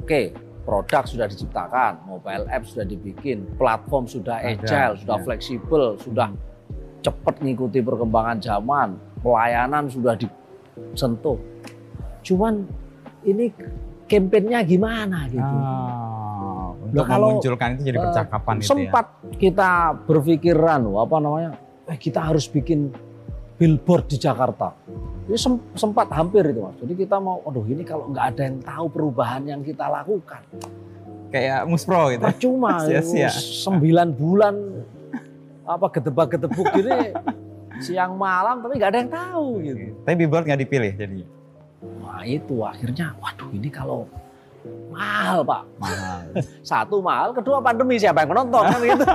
Oke, 0.00 0.32
produk 0.64 1.04
sudah 1.04 1.28
diciptakan, 1.28 2.08
mobile 2.08 2.48
app 2.48 2.64
sudah 2.64 2.88
dibikin, 2.88 3.44
platform 3.60 4.08
sudah 4.08 4.40
Ada, 4.40 4.64
agile, 4.64 4.94
sudah 5.04 5.16
ya. 5.20 5.24
fleksibel, 5.28 5.84
sudah 6.00 6.32
cepat 7.04 7.34
mengikuti 7.44 7.84
perkembangan 7.84 8.40
zaman, 8.40 8.96
pelayanan 9.20 9.92
sudah 9.92 10.16
disentuh. 10.16 11.36
Cuman 12.24 12.64
ini 13.28 13.52
kampanyenya 14.08 14.64
gimana 14.64 15.28
gitu. 15.28 15.44
Ah, 15.44 16.01
untuk 16.92 17.06
kalau, 17.06 17.26
memunculkan 17.30 17.68
itu 17.72 17.82
jadi 17.84 17.96
Eh, 17.96 18.04
percakapan 18.04 18.54
itu 18.54 18.62
ya. 18.62 18.68
sempat 18.68 19.06
kita 19.34 19.70
berpikiran 20.02 20.80
apa 20.92 21.16
namanya 21.16 21.50
eh 21.84 21.96
kita 21.96 22.20
harus 22.22 22.44
bikin 22.46 22.92
billboard 23.54 24.06
di 24.06 24.16
Jakarta 24.16 24.76
ini 25.24 25.34
sem- 25.34 25.64
sempat 25.72 26.06
hampir 26.08 26.44
itu 26.46 26.60
mas 26.60 26.76
jadi 26.76 26.92
kita 26.94 27.16
mau 27.16 27.40
aduh 27.42 27.64
ini 27.64 27.80
kalau 27.80 28.06
nggak 28.06 28.26
ada 28.30 28.42
yang 28.44 28.58
tahu 28.60 28.84
perubahan 28.88 29.42
yang 29.46 29.60
kita 29.60 29.86
lakukan 29.86 30.44
Kayak 31.28 31.64
muspro 31.64 32.12
gitu. 32.12 32.20
percuma 32.20 32.76
Sia-sia. 32.84 33.32
sembilan 33.32 34.08
bulan 34.12 34.54
apa 35.64 35.86
gedebak-gedebuk 35.90 36.66
gini 36.72 37.16
siang 37.78 38.14
malam 38.14 38.60
tapi 38.60 38.76
nggak 38.76 38.90
ada 38.90 38.98
yang 39.00 39.10
tahu 39.10 39.46
gitu 39.60 39.80
Tapi 40.02 40.14
billboard 40.14 40.44
nggak 40.44 40.60
dipilih 40.60 40.92
jadinya. 40.92 41.26
nah 41.98 42.20
itu 42.22 42.60
akhirnya 42.60 43.16
waduh 43.16 43.48
ini 43.50 43.68
kalau 43.68 44.04
mahal 44.92 45.42
pak 45.42 45.62
Mahal. 45.78 46.24
Satu 46.70 47.02
mahal, 47.02 47.34
kedua 47.34 47.58
pandemi 47.58 47.98
siapa 47.98 48.22
yang 48.22 48.30
menonton 48.36 48.64
kan 48.66 48.80
gitu. 48.90 49.06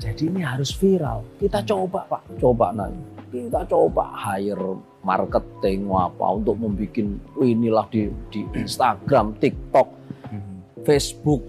Jadi 0.00 0.22
ini 0.32 0.40
harus 0.40 0.72
viral. 0.72 1.20
Kita 1.36 1.60
coba 1.60 2.08
Pak, 2.08 2.40
coba 2.40 2.72
nanti. 2.72 3.00
Kita 3.30 3.62
coba 3.68 4.10
hire 4.16 4.74
marketing 5.04 5.86
apa 5.92 6.26
untuk 6.34 6.56
membuat 6.56 6.96
inilah 7.38 7.86
di, 7.92 8.08
di 8.32 8.40
Instagram, 8.56 9.36
TikTok, 9.38 9.88
Mhm. 10.30 10.84
Facebook, 10.84 11.42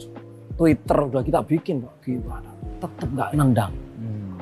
Twitter 0.56 0.98
udah 1.08 1.24
kita 1.24 1.40
bikin 1.48 1.80
Pak. 1.82 1.94
Gimana? 2.04 2.52
Tetap 2.84 3.08
nggak 3.08 3.30
nendang. 3.40 3.74
Hmm. 3.98 4.40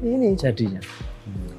Ini 0.00 0.32
jadinya. 0.34 0.80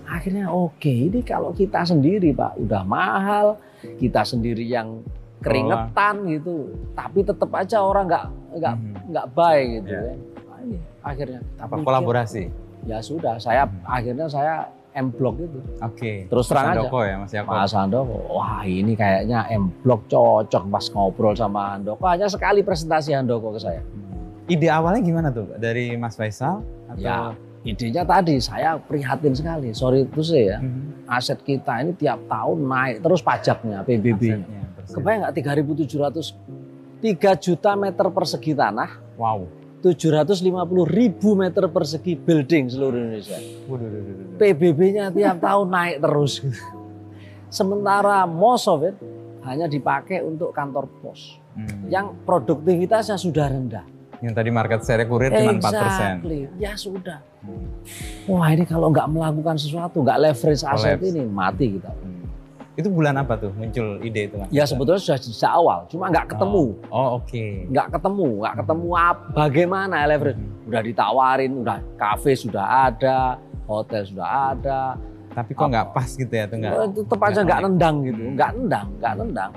Akhirnya 0.08 0.48
oke, 0.48 0.88
ini 0.88 1.20
kalau 1.20 1.52
kita 1.52 1.84
sendiri 1.84 2.32
Pak, 2.32 2.64
udah 2.64 2.84
mahal, 2.88 3.60
kita 4.00 4.24
sendiri 4.24 4.64
yang 4.64 5.04
keringetan 5.40 6.16
gitu, 6.28 6.56
tapi 6.92 7.20
tetap 7.22 7.52
aja 7.54 7.78
orang 7.80 8.06
nggak 8.06 8.26
nggak 8.58 8.74
Mhm. 8.74 8.94
nggak 9.14 9.28
baik 9.32 9.68
gitu 9.80 9.90
Ya. 9.92 10.02
Nah, 10.48 10.60
ini 10.64 10.78
akhirnya 11.02 11.40
Apa 11.58 11.74
pikir, 11.78 11.86
kolaborasi? 11.86 12.44
Ya 12.84 12.98
sudah, 13.00 13.36
saya 13.38 13.70
akhirnya 13.84 14.26
saya 14.26 14.66
M 14.98 15.14
Block 15.14 15.38
itu. 15.38 15.62
Oke. 15.78 16.26
Terus 16.26 16.46
terang 16.50 16.74
aja. 16.74 16.82
Handoko 16.82 17.00
ya 17.06 17.16
Mas 17.22 17.30
Yako. 17.30 17.50
Mas 17.54 17.70
Handoko, 17.70 18.18
wah 18.34 18.66
ini 18.66 18.98
kayaknya 18.98 19.46
M 19.54 19.70
Block 19.86 20.10
cocok 20.10 20.64
pas 20.68 20.86
ngobrol 20.90 21.38
sama 21.38 21.78
Handoko. 21.78 22.02
Hanya 22.02 22.26
sekali 22.26 22.66
presentasi 22.66 23.14
Handoko 23.14 23.54
ke 23.54 23.62
saya. 23.62 23.82
Hmm. 23.86 24.50
Ide 24.50 24.68
awalnya 24.74 25.02
gimana 25.06 25.30
tuh? 25.30 25.54
Dari 25.54 25.94
Mas 25.94 26.18
Faisal? 26.18 26.66
Atau... 26.90 26.98
Ya, 26.98 27.36
idenya 27.62 28.02
tadi 28.02 28.42
saya 28.42 28.82
prihatin 28.82 29.38
sekali. 29.38 29.70
Sorry 29.70 30.08
itu 30.10 30.22
sih 30.26 30.50
ya. 30.50 30.58
Mhm. 30.58 31.06
Aset 31.06 31.46
kita 31.46 31.78
ini 31.86 31.94
tiap 31.94 32.18
tahun 32.26 32.58
naik 32.66 33.06
terus 33.06 33.22
pajaknya 33.22 33.86
PBB-nya. 33.86 34.42
Asetnya. 34.42 34.62
Kebayang 34.88 35.20
nggak 35.22 35.36
3.700 35.36 36.34
3 36.98 37.14
juta 37.38 37.72
meter 37.74 38.06
persegi 38.10 38.52
tanah, 38.52 38.90
Wow. 39.16 39.46
750 39.80 40.42
ribu 40.84 41.34
meter 41.34 41.68
persegi 41.68 42.16
building 42.16 42.66
seluruh 42.68 42.98
Indonesia. 42.98 43.38
PBB-nya 44.36 45.10
tiap 45.10 45.38
tahun 45.38 45.68
naik 45.70 45.98
terus. 46.00 46.42
Sementara 47.48 48.26
most 48.26 48.66
of 48.66 48.82
it 48.82 48.98
hanya 49.44 49.66
dipakai 49.66 50.20
untuk 50.20 50.52
kantor 50.52 50.90
pos 51.00 51.38
Hmm. 51.54 51.90
yang 51.90 52.14
produktivitasnya 52.22 53.18
sudah 53.18 53.50
rendah. 53.50 53.82
Yang 54.18 54.34
tadi 54.36 54.50
market 54.50 54.82
share 54.84 55.06
kurir 55.06 55.30
cuma 55.32 55.58
4%. 55.58 56.22
Exactly. 56.22 56.40
Ya 56.58 56.74
sudah. 56.74 57.18
Wah 58.26 58.50
ini 58.50 58.62
kalau 58.62 58.90
nggak 58.90 59.06
melakukan 59.08 59.58
sesuatu, 59.58 60.02
nggak 60.02 60.18
leverage 60.20 60.62
aset 60.62 60.98
Collapse. 60.98 61.06
ini 61.08 61.22
mati 61.24 61.66
kita. 61.72 61.90
Hmm. 61.90 62.17
Itu 62.78 62.94
bulan 62.94 63.18
apa 63.18 63.42
tuh 63.42 63.50
muncul 63.58 63.98
ide 64.06 64.30
itu 64.30 64.38
Mas? 64.38 64.54
Ya 64.54 64.64
sebetulnya 64.70 65.02
sudah 65.02 65.18
sejak 65.18 65.50
awal, 65.50 65.90
cuma 65.90 66.14
nggak 66.14 66.30
ketemu. 66.30 66.78
Oh, 66.88 66.94
oh, 66.94 67.10
oke. 67.18 67.46
nggak 67.74 67.88
ketemu, 67.90 68.28
nggak 68.38 68.56
ketemu 68.62 68.90
apa, 68.94 69.26
bagaimana 69.34 69.96
leverage. 70.06 70.42
Udah 70.70 70.82
ditawarin, 70.86 71.52
udah 71.58 71.78
kafe 71.98 72.38
sudah 72.38 72.66
ada, 72.86 73.42
hotel 73.66 74.06
sudah 74.06 74.28
ada, 74.54 74.82
Tapi 75.34 75.54
kok 75.54 75.70
nggak 75.70 75.94
pas 75.94 76.10
gitu 76.10 76.34
ya? 76.34 76.46
Tuh 76.46 76.58
nggak? 76.58 76.74
Eh, 76.74 76.88
tetap 76.98 77.20
aja 77.22 77.40
nggak 77.42 77.62
nendang 77.66 77.96
gitu, 78.06 78.22
Hmm. 78.22 78.34
nggak 78.34 78.52
nendang, 78.58 78.88
nggak 78.98 79.14
nendang. 79.22 79.52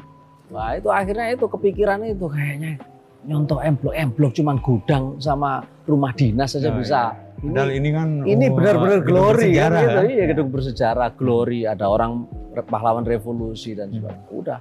Wah 0.48 0.70
itu 0.74 0.88
akhirnya 0.88 1.26
itu 1.30 1.44
kepikiran 1.46 1.98
itu 2.02 2.26
kayaknya 2.26 2.72
nyontoh 3.20 3.60
emblok 3.60 3.92
emblok 3.92 4.32
cuman 4.32 4.56
gudang 4.58 5.04
sama 5.20 5.60
rumah 5.84 6.12
dinas 6.12 6.56
saja 6.56 6.72
Oh, 6.72 6.76
bisa 6.76 7.12
iya. 7.12 7.29
Padahal 7.40 7.72
ini 7.72 7.88
kan 7.88 8.08
ini 8.28 8.46
oh, 8.46 8.52
benar-benar 8.52 9.00
glory 9.00 9.56
kan 9.56 9.72
kan? 9.72 10.04
Iya, 10.04 10.24
gedung 10.28 10.52
bersejarah, 10.52 11.16
glory, 11.16 11.64
ada 11.64 11.88
orang 11.88 12.28
pahlawan 12.68 13.00
revolusi 13.08 13.72
dan 13.72 13.88
sebagainya. 13.88 14.28
Udah. 14.28 14.60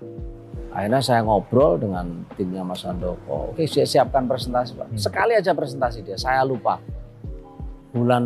Akhirnya 0.72 1.02
saya 1.04 1.26
ngobrol 1.28 1.76
dengan 1.82 2.24
timnya 2.40 2.64
Mas 2.64 2.88
Handoko. 2.88 3.52
Oke, 3.52 3.68
saya 3.68 3.84
siapkan 3.84 4.30
presentasi, 4.30 4.80
Pak. 4.80 4.88
Sekali 4.96 5.36
aja 5.36 5.52
presentasi 5.52 6.08
dia, 6.08 6.16
saya 6.16 6.40
lupa. 6.48 6.80
Bulan 7.90 8.22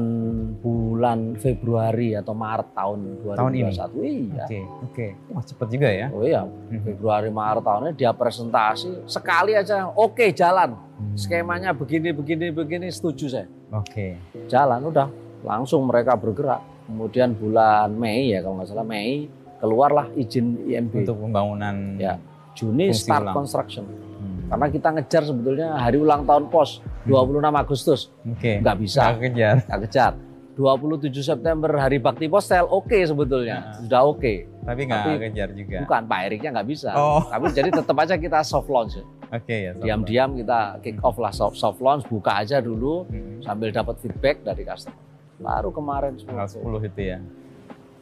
bulan 0.60 1.40
Februari 1.40 2.12
atau 2.20 2.36
Maret 2.36 2.76
tahun 2.76 3.00
2021. 3.24 3.40
Tahun 3.40 3.54
ini? 3.56 3.72
Iya. 3.72 4.44
Oke, 4.44 4.60
oke. 4.92 5.08
Wah, 5.32 5.44
cepet 5.48 5.68
juga 5.72 5.88
ya. 5.90 6.08
Oh 6.12 6.28
iya, 6.28 6.44
Februari 6.84 7.32
Maret 7.32 7.64
tahun 7.64 7.82
ini 7.90 7.94
dia 7.96 8.12
presentasi 8.12 9.08
sekali 9.08 9.56
aja. 9.56 9.88
Oke, 9.96 10.36
jalan. 10.36 10.76
Hmm. 10.76 11.16
Skemanya 11.16 11.72
begini 11.72 12.12
begini 12.12 12.52
begini 12.52 12.92
setuju 12.92 13.26
saya 13.32 13.48
Oke. 13.74 14.16
jalan 14.46 14.82
udah 14.84 15.08
langsung 15.42 15.84
mereka 15.84 16.14
bergerak 16.14 16.62
kemudian 16.86 17.34
bulan 17.34 17.90
Mei 17.92 18.30
ya 18.30 18.40
kalau 18.40 18.56
nggak 18.56 18.70
salah 18.70 18.84
Mei 18.84 19.26
keluarlah 19.58 20.08
izin 20.14 20.62
IMB 20.64 20.94
Untuk 21.02 21.18
pembangunan 21.20 21.98
ya 21.98 22.16
Juni 22.54 22.92
start 22.92 23.24
ulang. 23.24 23.36
construction 23.36 23.86
Hmm. 24.14 24.46
karena 24.48 24.68
kita 24.70 24.88
ngejar 24.90 25.24
sebetulnya 25.26 25.68
hari 25.76 25.98
ulang 25.98 26.24
tahun 26.24 26.48
pos 26.48 26.80
26 27.04 27.44
Agustus 27.52 28.02
Oke. 28.24 28.60
nggak 28.60 28.78
bisa 28.78 29.02
Nggak 29.04 29.20
kejar. 29.26 29.56
nggak 29.64 29.82
kejar 29.84 30.14
27 30.54 31.10
September 31.18 31.72
hari 31.74 31.98
bakti 31.98 32.28
postel 32.28 32.64
oke 32.64 32.94
sebetulnya 32.94 33.74
sudah 33.76 34.06
oke 34.06 34.34
Tapi 34.62 34.82
nggak 34.86 35.02
kejar 35.20 35.50
juga. 35.52 35.78
bukan 35.82 36.02
Pak 36.06 36.20
Eriknya 36.24 36.50
nggak 36.54 36.68
bisa 36.70 36.94
Oh. 36.94 37.26
tapi 37.26 37.50
jadi 37.52 37.74
tetap 37.74 37.98
aja 37.98 38.16
kita 38.16 38.40
soft 38.44 38.70
launch 38.70 39.02
ya. 39.34 39.40
Oke 39.40 39.56
ya. 39.60 39.72
diam-diam 39.76 40.30
kita 40.36 40.60
kick 40.80 41.02
off 41.02 41.18
lah 41.18 41.32
soft, 41.32 41.56
soft 41.56 41.80
launch 41.80 42.06
buka 42.06 42.38
aja 42.38 42.60
dulu 42.60 43.04
Hmm. 43.04 43.42
sambil 43.42 43.70
dapat 43.70 43.98
feedback 43.98 44.42
dari 44.42 44.62
customer 44.62 44.94
baru 45.36 45.70
kemarin 45.70 46.14
Tanggal 46.16 46.46
10 46.48 46.62
itu 46.86 47.02
ya. 47.04 47.18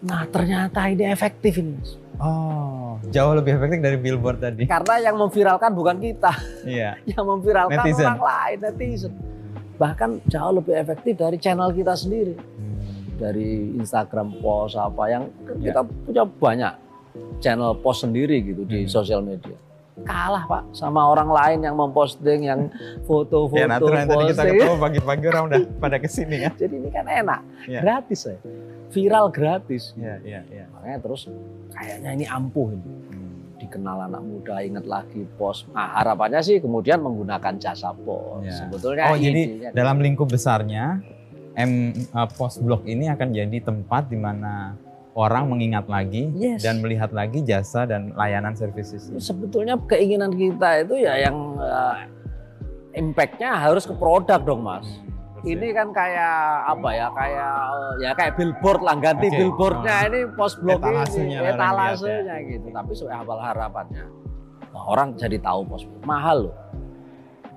Nah 0.01 0.27
ternyata 0.27 0.85
ini 0.85 1.05
efektif 1.05 1.55
ini. 1.55 1.77
Oh, 2.17 3.01
jauh 3.07 3.33
lebih 3.33 3.55
efektif 3.55 3.79
dari 3.79 3.95
billboard 3.95 4.37
tadi. 4.39 4.63
Karena 4.65 5.01
yang 5.01 5.15
memviralkan 5.15 5.71
bukan 5.71 5.97
kita, 5.97 6.33
Iya. 6.63 6.99
yang 7.11 7.23
memviralkan 7.23 7.81
Netizen. 7.81 8.05
orang 8.07 8.21
lain 8.21 8.57
netizen. 8.61 9.13
Bahkan 9.75 10.09
jauh 10.27 10.53
lebih 10.53 10.73
efektif 10.75 11.15
dari 11.15 11.37
channel 11.37 11.71
kita 11.71 11.93
sendiri, 11.93 12.37
dari 13.15 13.73
Instagram 13.73 14.37
post 14.37 14.75
apa 14.75 15.03
yang 15.07 15.23
Ya. 15.57 15.69
kita 15.69 15.81
punya 15.85 16.23
banyak 16.27 16.73
channel 17.39 17.73
post 17.75 18.03
sendiri 18.03 18.37
gitu 18.43 18.61
di 18.63 18.85
Hmm. 18.85 18.89
sosial 18.91 19.21
media. 19.21 19.57
Kalah 20.01 20.43
pak 20.45 20.63
sama 20.71 21.03
orang 21.03 21.27
lain 21.27 21.59
yang 21.61 21.75
memposting 21.75 22.47
yang 22.47 22.71
foto-foto 23.03 23.53
Ya, 23.53 23.67
nanti 23.67 23.85
nanti 23.85 24.15
kita 24.25 24.33
posting. 24.39 24.57
ketemu 24.57 24.75
pagi-pagi 24.79 25.25
orang 25.27 25.43
udah 25.45 25.59
pada 25.77 25.97
ke 25.99 26.07
sini 26.07 26.35
ya. 26.41 26.51
Jadi 26.55 26.75
ini 26.75 26.89
kan 26.89 27.05
enak, 27.05 27.41
Ya. 27.67 27.79
gratis 27.79 28.23
ya, 28.23 28.39
viral 28.89 29.27
gratis. 29.29 29.91
Iya, 29.93 30.15
iya, 30.23 30.41
iya. 30.47 30.65
Makanya 30.71 30.97
terus 30.99 31.27
kayaknya 31.69 32.09
ini 32.13 32.25
ampuh 32.25 32.71
ini. 32.71 32.93
dikenal 33.61 34.09
anak 34.09 34.25
muda 34.25 34.57
ingat 34.65 34.89
lagi 34.89 35.21
pos. 35.37 35.69
Nah, 35.69 35.93
harapannya 35.93 36.41
sih 36.41 36.57
kemudian 36.57 36.97
menggunakan 36.97 37.61
jasa 37.61 37.93
pos. 37.93 38.41
Ya. 38.41 38.57
Sebetulnya 38.57 39.13
Oh, 39.13 39.15
jadi 39.15 39.69
dalam 39.69 40.01
lingkup 40.01 40.33
besarnya 40.33 40.97
M 41.53 41.93
uh, 42.09 42.25
Post 42.25 42.65
Blok 42.65 42.89
ini 42.89 43.05
akan 43.05 43.29
jadi 43.29 43.61
tempat 43.61 44.09
di 44.09 44.17
mana 44.17 44.73
orang 45.13 45.47
mengingat 45.47 45.85
lagi 45.85 46.31
Yes. 46.31 46.63
dan 46.63 46.79
melihat 46.79 47.11
lagi 47.11 47.41
jasa 47.41 47.83
dan 47.83 48.15
layanan 48.15 48.55
services. 48.55 49.11
sebetulnya 49.17 49.75
keinginan 49.85 50.31
kita 50.31 50.81
itu 50.81 51.03
ya 51.03 51.19
yang 51.19 51.35
eh, 51.57 51.95
impactnya 52.93 53.55
harus 53.55 53.83
ke 53.83 53.93
produk 53.93 54.39
dong 54.39 54.63
mas. 54.63 54.87
Ini 55.41 55.73
kan 55.73 55.89
kayak 55.89 56.37
apa 56.69 56.89
ya 56.93 57.07
kayak 57.09 57.53
ya 57.97 58.11
kayak 58.13 58.33
billboard 58.37 58.81
lah 58.85 58.93
ganti 58.95 59.25
Oke. 59.25 59.37
billboardnya 59.41 59.95
Oh. 59.97 60.07
ini 60.07 60.19
post 60.37 60.61
blok 60.61 60.79
Etalasenya 60.79 61.37
ini 61.39 61.49
etalasenya 61.49 62.35
gitu. 62.45 62.67
Tapi 62.69 62.91
soal 62.93 63.25
harapannya 63.25 64.05
Nah, 64.71 64.87
orang 64.87 65.19
jadi 65.19 65.35
tahu 65.35 65.67
pos 65.67 65.83
mahal 66.07 66.47
loh. 66.47 66.55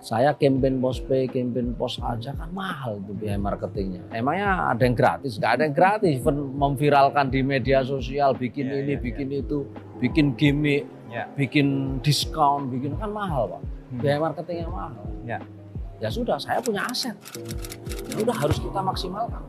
Saya 0.05 0.37
campaign 0.37 0.85
postpay, 0.85 1.33
campaign 1.33 1.73
pos 1.73 1.97
aja 1.97 2.37
kan 2.37 2.53
mahal 2.53 3.01
tuh 3.09 3.17
biaya 3.17 3.41
marketingnya. 3.41 4.05
Emangnya 4.13 4.69
ada 4.69 4.85
yang 4.85 4.93
gratis? 4.93 5.41
Gak 5.41 5.57
ada 5.57 5.63
yang 5.65 5.73
gratis. 5.73 6.21
Even 6.21 6.53
memviralkan 6.53 7.33
di 7.33 7.41
media 7.41 7.81
sosial, 7.81 8.37
bikin 8.37 8.69
Iya, 8.69 8.85
ini, 8.85 8.93
iya, 8.93 8.99
bikin 9.01 9.29
itu, 9.33 9.65
bikin 10.05 10.37
gimmick, 10.37 10.85
Ya. 11.09 11.25
bikin 11.33 11.99
diskon, 12.05 12.69
bikin 12.69 13.01
kan 13.01 13.17
mahal 13.17 13.57
pak. 13.57 13.63
Hmm. 13.65 14.01
Biaya 14.05 14.19
marketingnya 14.21 14.69
mahal. 14.69 15.05
Ya. 15.25 15.41
Ya 16.05 16.09
sudah, 16.13 16.37
saya 16.37 16.61
punya 16.61 16.85
aset. 16.85 17.17
Ya 18.13 18.21
udah 18.21 18.37
harus 18.37 18.61
kita 18.61 18.85
maksimalkan. 18.85 19.41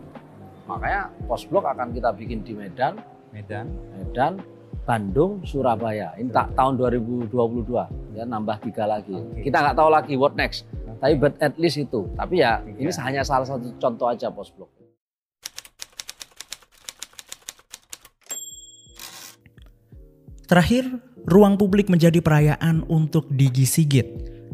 Makanya 0.72 1.12
Postblok 1.28 1.68
akan 1.68 1.91
kita 1.91 2.15
bikin 2.15 2.48
di 2.48 2.56
Medan, 2.56 2.96
Medan. 3.36 3.68
Medan, 3.91 4.39
Bandung, 4.88 5.44
Surabaya. 5.44 6.15
Ini 6.15 6.32
tak 6.32 6.56
tahun 6.56 6.80
2022 6.80 7.28
ya 8.15 8.23
nambah 8.23 8.63
tiga 8.63 8.88
lagi. 8.88 9.12
Oke. 9.12 9.45
Kita 9.45 9.60
nggak 9.60 9.75
tahu 9.75 9.89
lagi 9.91 10.13
what 10.15 10.34
next. 10.39 10.63
Tapi 11.04 11.19
but 11.19 11.36
at 11.43 11.60
least 11.60 11.78
itu. 11.78 12.08
Tapi 12.15 12.39
ya 12.39 12.63
Tiga. 12.63 12.80
ini 12.80 12.91
hanya 13.04 13.21
salah 13.28 13.43
satu 13.43 13.75
contoh 13.78 14.08
aja 14.08 14.32
Postblok. 14.32 14.71
Terakhir, 20.45 20.86
ruang 21.25 21.58
publik 21.58 21.89
menjadi 21.89 22.21
perayaan 22.21 22.86
untuk 22.86 23.25
Digi 23.34 23.65
Sigit. 23.65 24.06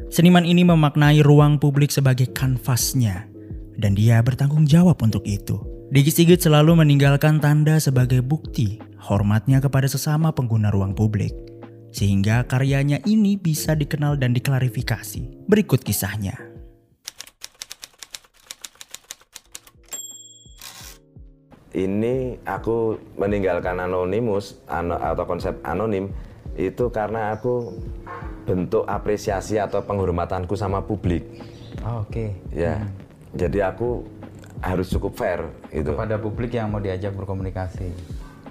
Seniman 0.07 0.47
ini 0.47 0.63
memaknai 0.63 1.19
ruang 1.19 1.59
publik 1.59 1.91
sebagai 1.91 2.31
kanvasnya, 2.31 3.27
dan 3.75 3.95
dia 3.95 4.23
bertanggung 4.23 4.63
jawab 4.63 5.03
untuk 5.03 5.27
itu. 5.27 5.59
Digi 5.91 6.11
Sigit 6.11 6.39
selalu 6.39 6.79
meninggalkan 6.79 7.43
tanda 7.43 7.75
sebagai 7.75 8.23
bukti 8.23 8.79
hormatnya 9.03 9.59
kepada 9.59 9.91
sesama 9.91 10.31
pengguna 10.31 10.71
ruang 10.71 10.95
publik, 10.95 11.35
sehingga 11.91 12.47
karyanya 12.47 13.03
ini 13.05 13.35
bisa 13.37 13.75
dikenal 13.77 14.17
dan 14.17 14.31
diklarifikasi. 14.33 15.47
Berikut 15.47 15.83
kisahnya. 15.83 16.51
ini 21.71 22.35
aku 22.43 22.99
meninggalkan 23.15 23.79
anonimus 23.79 24.59
ano- 24.67 24.99
atau 24.99 25.23
konsep 25.23 25.55
anonim 25.63 26.11
itu 26.59 26.91
karena 26.91 27.31
aku 27.31 27.79
bentuk 28.43 28.83
apresiasi 28.91 29.55
atau 29.55 29.79
penghormatanku 29.79 30.53
sama 30.59 30.83
publik 30.83 31.23
Oh, 31.81 32.03
Oke. 32.03 32.35
ya 32.51 32.83
jadi 33.31 33.71
aku 33.71 34.03
harus 34.59 34.91
cukup 34.91 35.15
fair 35.15 35.41
itu 35.71 35.87
Kepada 35.87 36.19
publik 36.19 36.53
yang 36.53 36.69
mau 36.69 36.83
diajak 36.83 37.15
berkomunikasi. 37.15 37.89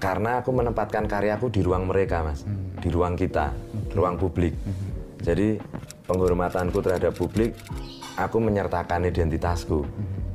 Karena 0.01 0.41
aku 0.41 0.51
menempatkan 0.51 1.05
karyaku 1.05 1.53
di 1.53 1.61
ruang 1.61 1.85
mereka 1.85 2.25
mas. 2.25 2.43
Di 2.81 2.89
ruang 2.89 3.15
kita 3.15 3.53
ruang 3.93 4.17
publik. 4.17 4.57
Jadi 5.21 5.61
penghormatanku 6.09 6.81
terhadap 6.81 7.13
publik 7.13 7.53
aku 8.17 8.41
menyertakan 8.41 9.13
identitasku 9.13 9.85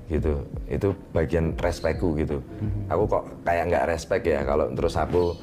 gitu. 0.08 0.46
Itu 0.70 0.94
bagian 1.10 1.58
respekku 1.58 2.14
gitu. 2.22 2.38
Aku 2.94 3.10
kok 3.10 3.26
kayak 3.42 3.74
nggak 3.74 3.86
respect 3.90 4.24
ya 4.30 4.46
kalau 4.46 4.70
terus 4.78 4.94
aku 4.94 5.34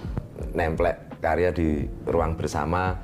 nemplek 0.55 1.19
karya 1.19 1.51
di 1.51 1.83
ruang 2.07 2.39
bersama 2.39 2.95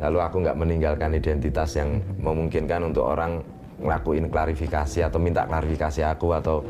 lalu 0.00 0.18
aku 0.18 0.36
nggak 0.42 0.58
meninggalkan 0.58 1.14
identitas 1.14 1.78
yang 1.78 2.02
memungkinkan 2.18 2.90
untuk 2.90 3.06
orang 3.06 3.38
ngelakuin 3.78 4.26
klarifikasi 4.30 4.98
atau 5.06 5.18
minta 5.18 5.46
klarifikasi 5.46 6.00
aku 6.06 6.34
atau 6.34 6.62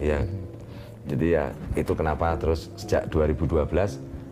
ya 0.00 0.20
jadi 1.08 1.26
ya 1.26 1.44
itu 1.74 1.92
kenapa 1.92 2.36
terus 2.36 2.68
sejak 2.76 3.08
2012 3.08 3.64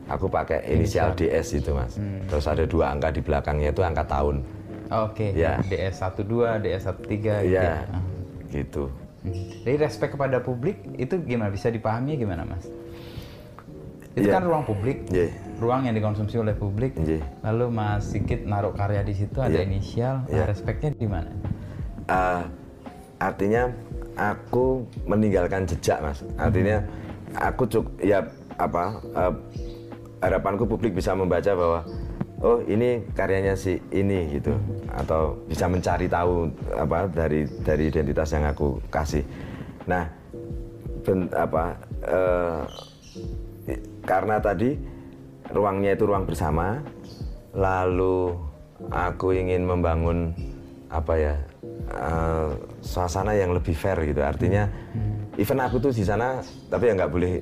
aku 0.07 0.27
pakai 0.29 0.63
inisial 0.69 1.17
DS 1.17 1.57
itu 1.57 1.73
mas 1.73 1.97
terus 2.29 2.45
ada 2.45 2.63
dua 2.63 2.93
angka 2.93 3.11
di 3.11 3.21
belakangnya 3.21 3.73
itu 3.73 3.81
angka 3.81 4.05
tahun 4.07 4.45
Oh, 4.87 5.11
Oke. 5.11 5.35
Ya. 5.35 5.59
DS12, 5.67 6.63
DS13 6.63 7.11
gitu 7.11 7.27
Iya, 7.27 7.83
ya. 7.83 7.91
Ah. 7.91 8.03
gitu 8.55 8.87
Jadi 9.27 9.83
respect 9.83 10.15
kepada 10.15 10.39
publik 10.39 10.79
itu 10.95 11.19
gimana? 11.19 11.51
Bisa 11.51 11.67
dipahami 11.67 12.15
gimana, 12.15 12.47
Mas? 12.47 12.71
Itu 14.15 14.31
Iya. 14.31 14.39
kan 14.39 14.47
ruang 14.47 14.63
publik, 14.63 15.11
Iya. 15.11 15.35
ruang 15.59 15.83
yang 15.85 15.99
dikonsumsi 15.99 16.39
oleh 16.39 16.55
publik. 16.55 16.95
Iya. 16.97 17.19
Lalu 17.43 17.67
Mas 17.69 18.07
Sigit 18.07 18.47
naruh 18.47 18.71
karya 18.71 19.03
di 19.03 19.13
situ 19.13 19.43
ada 19.43 19.51
Iya. 19.51 19.67
inisial. 19.67 20.23
Nah, 20.23 20.31
Iya. 20.31 20.45
respectnya 20.47 20.95
di 20.95 21.09
mana? 21.11 21.35
Eh, 22.07 22.43
artinya 23.19 23.75
aku 24.17 24.83
meninggalkan 25.05 25.69
jejak 25.69 26.01
mas. 26.03 26.25
Artinya 26.41 26.83
aku 27.37 27.69
cuk 27.69 27.87
ya 28.03 28.25
apa 28.57 28.99
eh, 29.15 29.33
harapanku 30.25 30.65
publik 30.65 30.97
bisa 30.97 31.13
membaca 31.13 31.53
bahwa 31.53 31.81
oh 32.41 32.59
ini 32.65 33.05
karyanya 33.13 33.55
si 33.55 33.79
ini 33.93 34.41
gitu. 34.41 34.57
Atau 34.93 35.39
bisa 35.47 35.69
mencari 35.69 36.09
tahu 36.09 36.49
apa 36.75 37.07
dari 37.13 37.45
dari 37.63 37.93
identitas 37.93 38.33
yang 38.33 38.49
aku 38.49 38.81
kasih. 38.89 39.23
Nah 39.87 40.09
ben- 41.05 41.31
apa 41.31 41.79
i- 43.71 43.85
karena 44.03 44.41
tadi 44.43 44.75
ruangnya 45.55 45.95
itu 45.95 46.05
ruang 46.07 46.27
bersama 46.27 46.83
lalu 47.55 48.35
aku 48.91 49.33
ingin 49.33 49.65
membangun 49.65 50.35
apa 50.91 51.15
ya 51.17 51.35
eh, 51.91 52.51
suasana 52.83 53.33
yang 53.35 53.55
lebih 53.55 53.75
fair 53.75 53.99
gitu. 54.07 54.23
Artinya 54.23 54.67
even 55.37 55.61
aku 55.61 55.79
tuh 55.79 55.93
di 55.93 56.03
sana 56.03 56.41
tapi 56.71 56.91
ya 56.91 56.93
nggak 56.97 57.11
boleh 57.13 57.33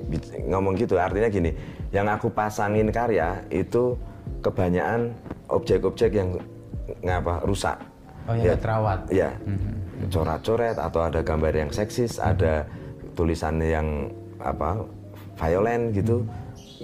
ngomong 0.49 0.73
gitu. 0.77 0.99
Artinya 0.99 1.29
gini 1.31 1.51
yang 1.95 2.05
aku 2.11 2.29
pasangin 2.29 2.91
karya 2.91 3.39
itu 3.49 3.95
kebanyakan 4.43 5.15
objek-objek 5.49 6.11
yang 6.13 6.29
ngapa 7.01 7.41
rusak. 7.45 7.77
Oh, 8.25 8.33
yang 8.33 8.53
nggak 8.53 8.61
terawat. 8.61 8.99
ya. 9.09 9.31
Coret-coret 10.11 10.77
atau 10.77 11.01
ada 11.07 11.23
gambar 11.23 11.53
yang 11.55 11.71
seksis 11.71 12.19
ada 12.19 12.67
tulisan 13.15 13.57
yang 13.63 14.11
apa 14.41 14.85
violent 15.39 15.95
gitu. 15.95 16.25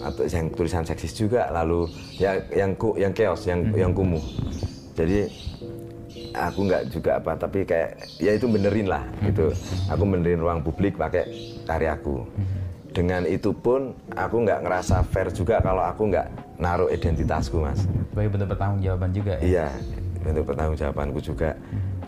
Atau 0.01 0.23
yang 0.25 0.47
tulisan 0.55 0.87
seksis 0.87 1.11
juga 1.11 1.51
lalu 1.51 1.91
ya 2.15 2.39
yang 2.55 2.71
ku, 2.79 2.95
yang 2.95 3.11
chaos 3.11 3.43
yang 3.45 3.67
yang 3.75 3.91
kumuh. 3.91 4.23
Jadi 4.95 5.27
aku 6.31 6.59
nggak 6.67 6.83
juga 6.91 7.11
apa 7.19 7.31
tapi 7.35 7.67
kayak 7.67 8.19
ya 8.19 8.31
itu 8.35 8.47
benerin 8.47 8.87
lah 8.87 9.03
gitu 9.23 9.51
aku 9.91 10.03
benerin 10.07 10.39
ruang 10.39 10.59
publik 10.63 10.95
pakai 10.95 11.27
karyaku 11.67 12.23
dengan 12.91 13.23
itu 13.23 13.55
pun 13.55 13.95
aku 14.15 14.43
nggak 14.43 14.67
ngerasa 14.67 15.03
fair 15.07 15.31
juga 15.31 15.63
kalau 15.63 15.83
aku 15.83 16.11
nggak 16.11 16.27
naruh 16.59 16.91
identitasku 16.91 17.63
mas 17.63 17.87
Sebagai 18.11 18.29
bentuk 18.35 18.47
pertanggungjawaban 18.51 19.09
juga 19.15 19.33
ya. 19.39 19.41
Iya, 19.41 19.67
bentuk 20.19 20.43
pertanggungjawabanku 20.51 21.19
juga. 21.23 21.49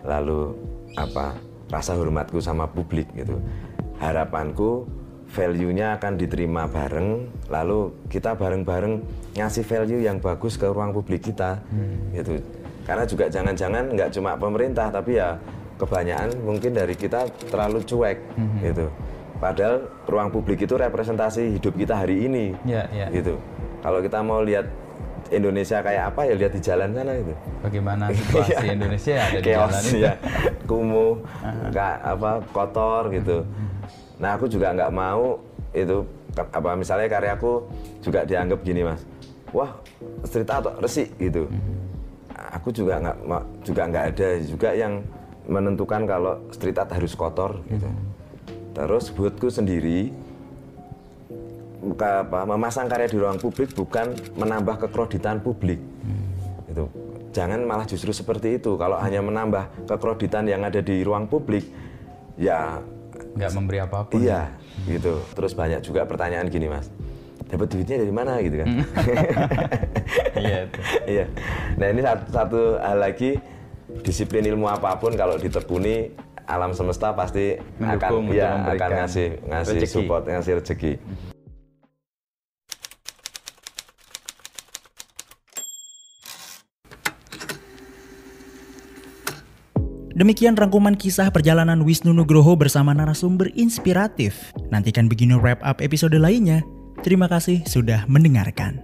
Lalu 0.03 0.51
apa 0.99 1.39
rasa 1.71 1.95
hormatku 1.95 2.43
sama 2.43 2.67
publik 2.67 3.07
gitu. 3.15 3.39
Harapanku 4.03 4.83
value-nya 5.31 5.97
akan 5.97 6.19
diterima 6.19 6.67
bareng, 6.67 7.25
lalu 7.47 7.95
kita 8.11 8.35
bareng-bareng 8.35 9.01
ngasih 9.33 9.65
value 9.65 10.03
yang 10.03 10.19
bagus 10.19 10.59
ke 10.59 10.67
ruang 10.67 10.91
publik 10.93 11.23
kita, 11.25 11.63
gitu. 12.13 12.37
Karena 12.83 13.03
juga 13.07 13.25
jangan-jangan 13.27 13.83
nggak 13.95 14.09
cuma 14.11 14.35
pemerintah, 14.35 14.91
tapi 14.91 15.15
ya 15.15 15.39
kebanyakan 15.79 16.29
mungkin 16.43 16.71
dari 16.71 16.93
kita 16.93 17.25
terlalu 17.47 17.79
cuek, 17.83 18.17
gitu. 18.59 18.87
Padahal 19.39 19.87
ruang 20.07 20.29
publik 20.31 20.63
itu 20.63 20.75
representasi 20.75 21.59
hidup 21.59 21.73
kita 21.75 21.95
hari 21.95 22.27
ini, 22.27 22.55
Iya, 22.63 22.87
iya. 22.91 23.07
gitu. 23.11 23.35
Kalau 23.83 23.99
kita 23.99 24.23
mau 24.23 24.39
lihat 24.39 24.67
Indonesia 25.31 25.79
kayak 25.79 26.13
apa 26.13 26.21
ya 26.27 26.33
lihat 26.35 26.53
di 26.55 26.61
jalan 26.63 26.91
sana 26.91 27.11
itu. 27.15 27.33
Bagaimana 27.59 28.03
situasi 28.15 28.53
Indonesia 28.67 29.11
ya 29.15 29.23
ada 29.27 29.39
di 29.39 29.47
Chaos, 29.47 29.71
jalan 29.71 29.83
itu. 29.83 29.97
ya, 29.99 30.13
kumuh, 30.63 31.13
nggak 31.71 31.93
apa 32.03 32.31
kotor 32.51 33.03
gitu. 33.11 33.37
Nah 34.19 34.35
aku 34.35 34.45
juga 34.47 34.71
nggak 34.71 34.91
mau 34.91 35.39
itu 35.73 36.03
apa 36.37 36.69
misalnya 36.77 37.07
karyaku 37.09 37.67
juga 37.99 38.23
dianggap 38.23 38.59
gini 38.63 38.81
mas, 38.85 39.01
wah 39.51 39.71
art 40.23 40.35
atau 40.47 40.71
resik 40.79 41.11
gitu. 41.19 41.47
Aku 42.53 42.69
juga 42.69 43.01
nggak 43.01 43.17
juga 43.65 43.81
nggak 43.89 44.05
ada 44.13 44.27
juga 44.45 44.69
yang 44.77 45.01
menentukan 45.49 46.05
kalau 46.07 46.39
street 46.53 46.77
art 46.79 46.93
harus 46.93 47.13
kotor 47.17 47.59
gitu. 47.67 47.89
Terus 48.73 49.09
buatku 49.11 49.49
sendiri 49.49 50.13
buka 51.83 52.23
apa 52.23 52.47
memasang 52.47 52.87
karya 52.87 53.11
di 53.11 53.19
ruang 53.19 53.37
publik 53.41 53.75
bukan 53.75 54.15
menambah 54.39 54.87
kekreditan 54.87 55.43
publik. 55.43 55.81
Itu 56.71 56.87
jangan 57.35 57.65
malah 57.65 57.89
justru 57.89 58.15
seperti 58.15 58.61
itu. 58.61 58.77
Kalau 58.79 58.95
hanya 59.01 59.19
menambah 59.19 59.89
kekreditan 59.89 60.47
yang 60.47 60.63
ada 60.63 60.79
di 60.79 61.03
ruang 61.03 61.27
publik 61.27 61.67
ya 62.39 62.79
Nggak 63.33 63.51
memberi 63.57 63.77
apa 63.81 64.05
pun. 64.05 64.21
iya 64.21 64.53
gitu. 64.85 65.19
Terus 65.33 65.57
banyak 65.57 65.81
juga 65.81 66.05
pertanyaan 66.05 66.47
gini 66.53 66.69
mas 66.69 66.87
dapat 67.53 67.67
duitnya 67.69 68.01
dari 68.01 68.09
mana 68.09 68.41
gitu 68.41 68.65
kan 68.65 68.67
Iya 70.43 70.57
itu. 70.65 70.79
iya 71.05 71.25
nah 71.77 71.87
ini 71.93 72.01
satu, 72.01 72.25
satu 72.33 72.59
hal 72.81 72.97
lagi 72.97 73.37
disiplin 74.01 74.41
ilmu 74.49 74.65
apa 74.65 74.97
pun 74.97 75.13
kalau 75.13 75.37
ditekuni 75.37 76.09
alam 76.49 76.73
semesta 76.73 77.13
pasti 77.13 77.55
Mendukung 77.77 78.27
akan 78.27 78.35
ya 78.35 78.49
memberikan 78.57 78.75
akan 78.75 78.89
ngasih 79.05 79.27
ngasih 79.47 79.77
rezeki. 79.79 79.93
support 79.93 80.23
ngasih 80.25 80.53
rezeki 80.59 80.91
Demikian 90.13 90.53
rangkuman 90.53 90.93
kisah 90.93 91.33
perjalanan 91.33 91.81
Wisnu 91.81 92.13
Nugroho 92.13 92.53
bersama 92.53 92.93
narasumber 92.93 93.49
inspiratif. 93.57 94.53
Nantikan 94.69 95.09
begini 95.09 95.33
wrap 95.33 95.57
up 95.65 95.81
episode 95.81 96.13
lainnya. 96.13 96.61
Terima 97.03 97.27
kasih 97.27 97.67
sudah 97.67 98.07
mendengarkan. 98.07 98.79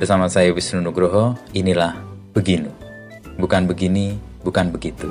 Bersama 0.00 0.32
saya 0.32 0.56
Wisnu 0.56 0.80
Nugroho, 0.80 1.36
inilah 1.52 2.00
Beginu. 2.32 2.72
Bukan 3.36 3.68
begini, 3.68 4.16
bukan 4.40 4.72
begitu. 4.72 5.04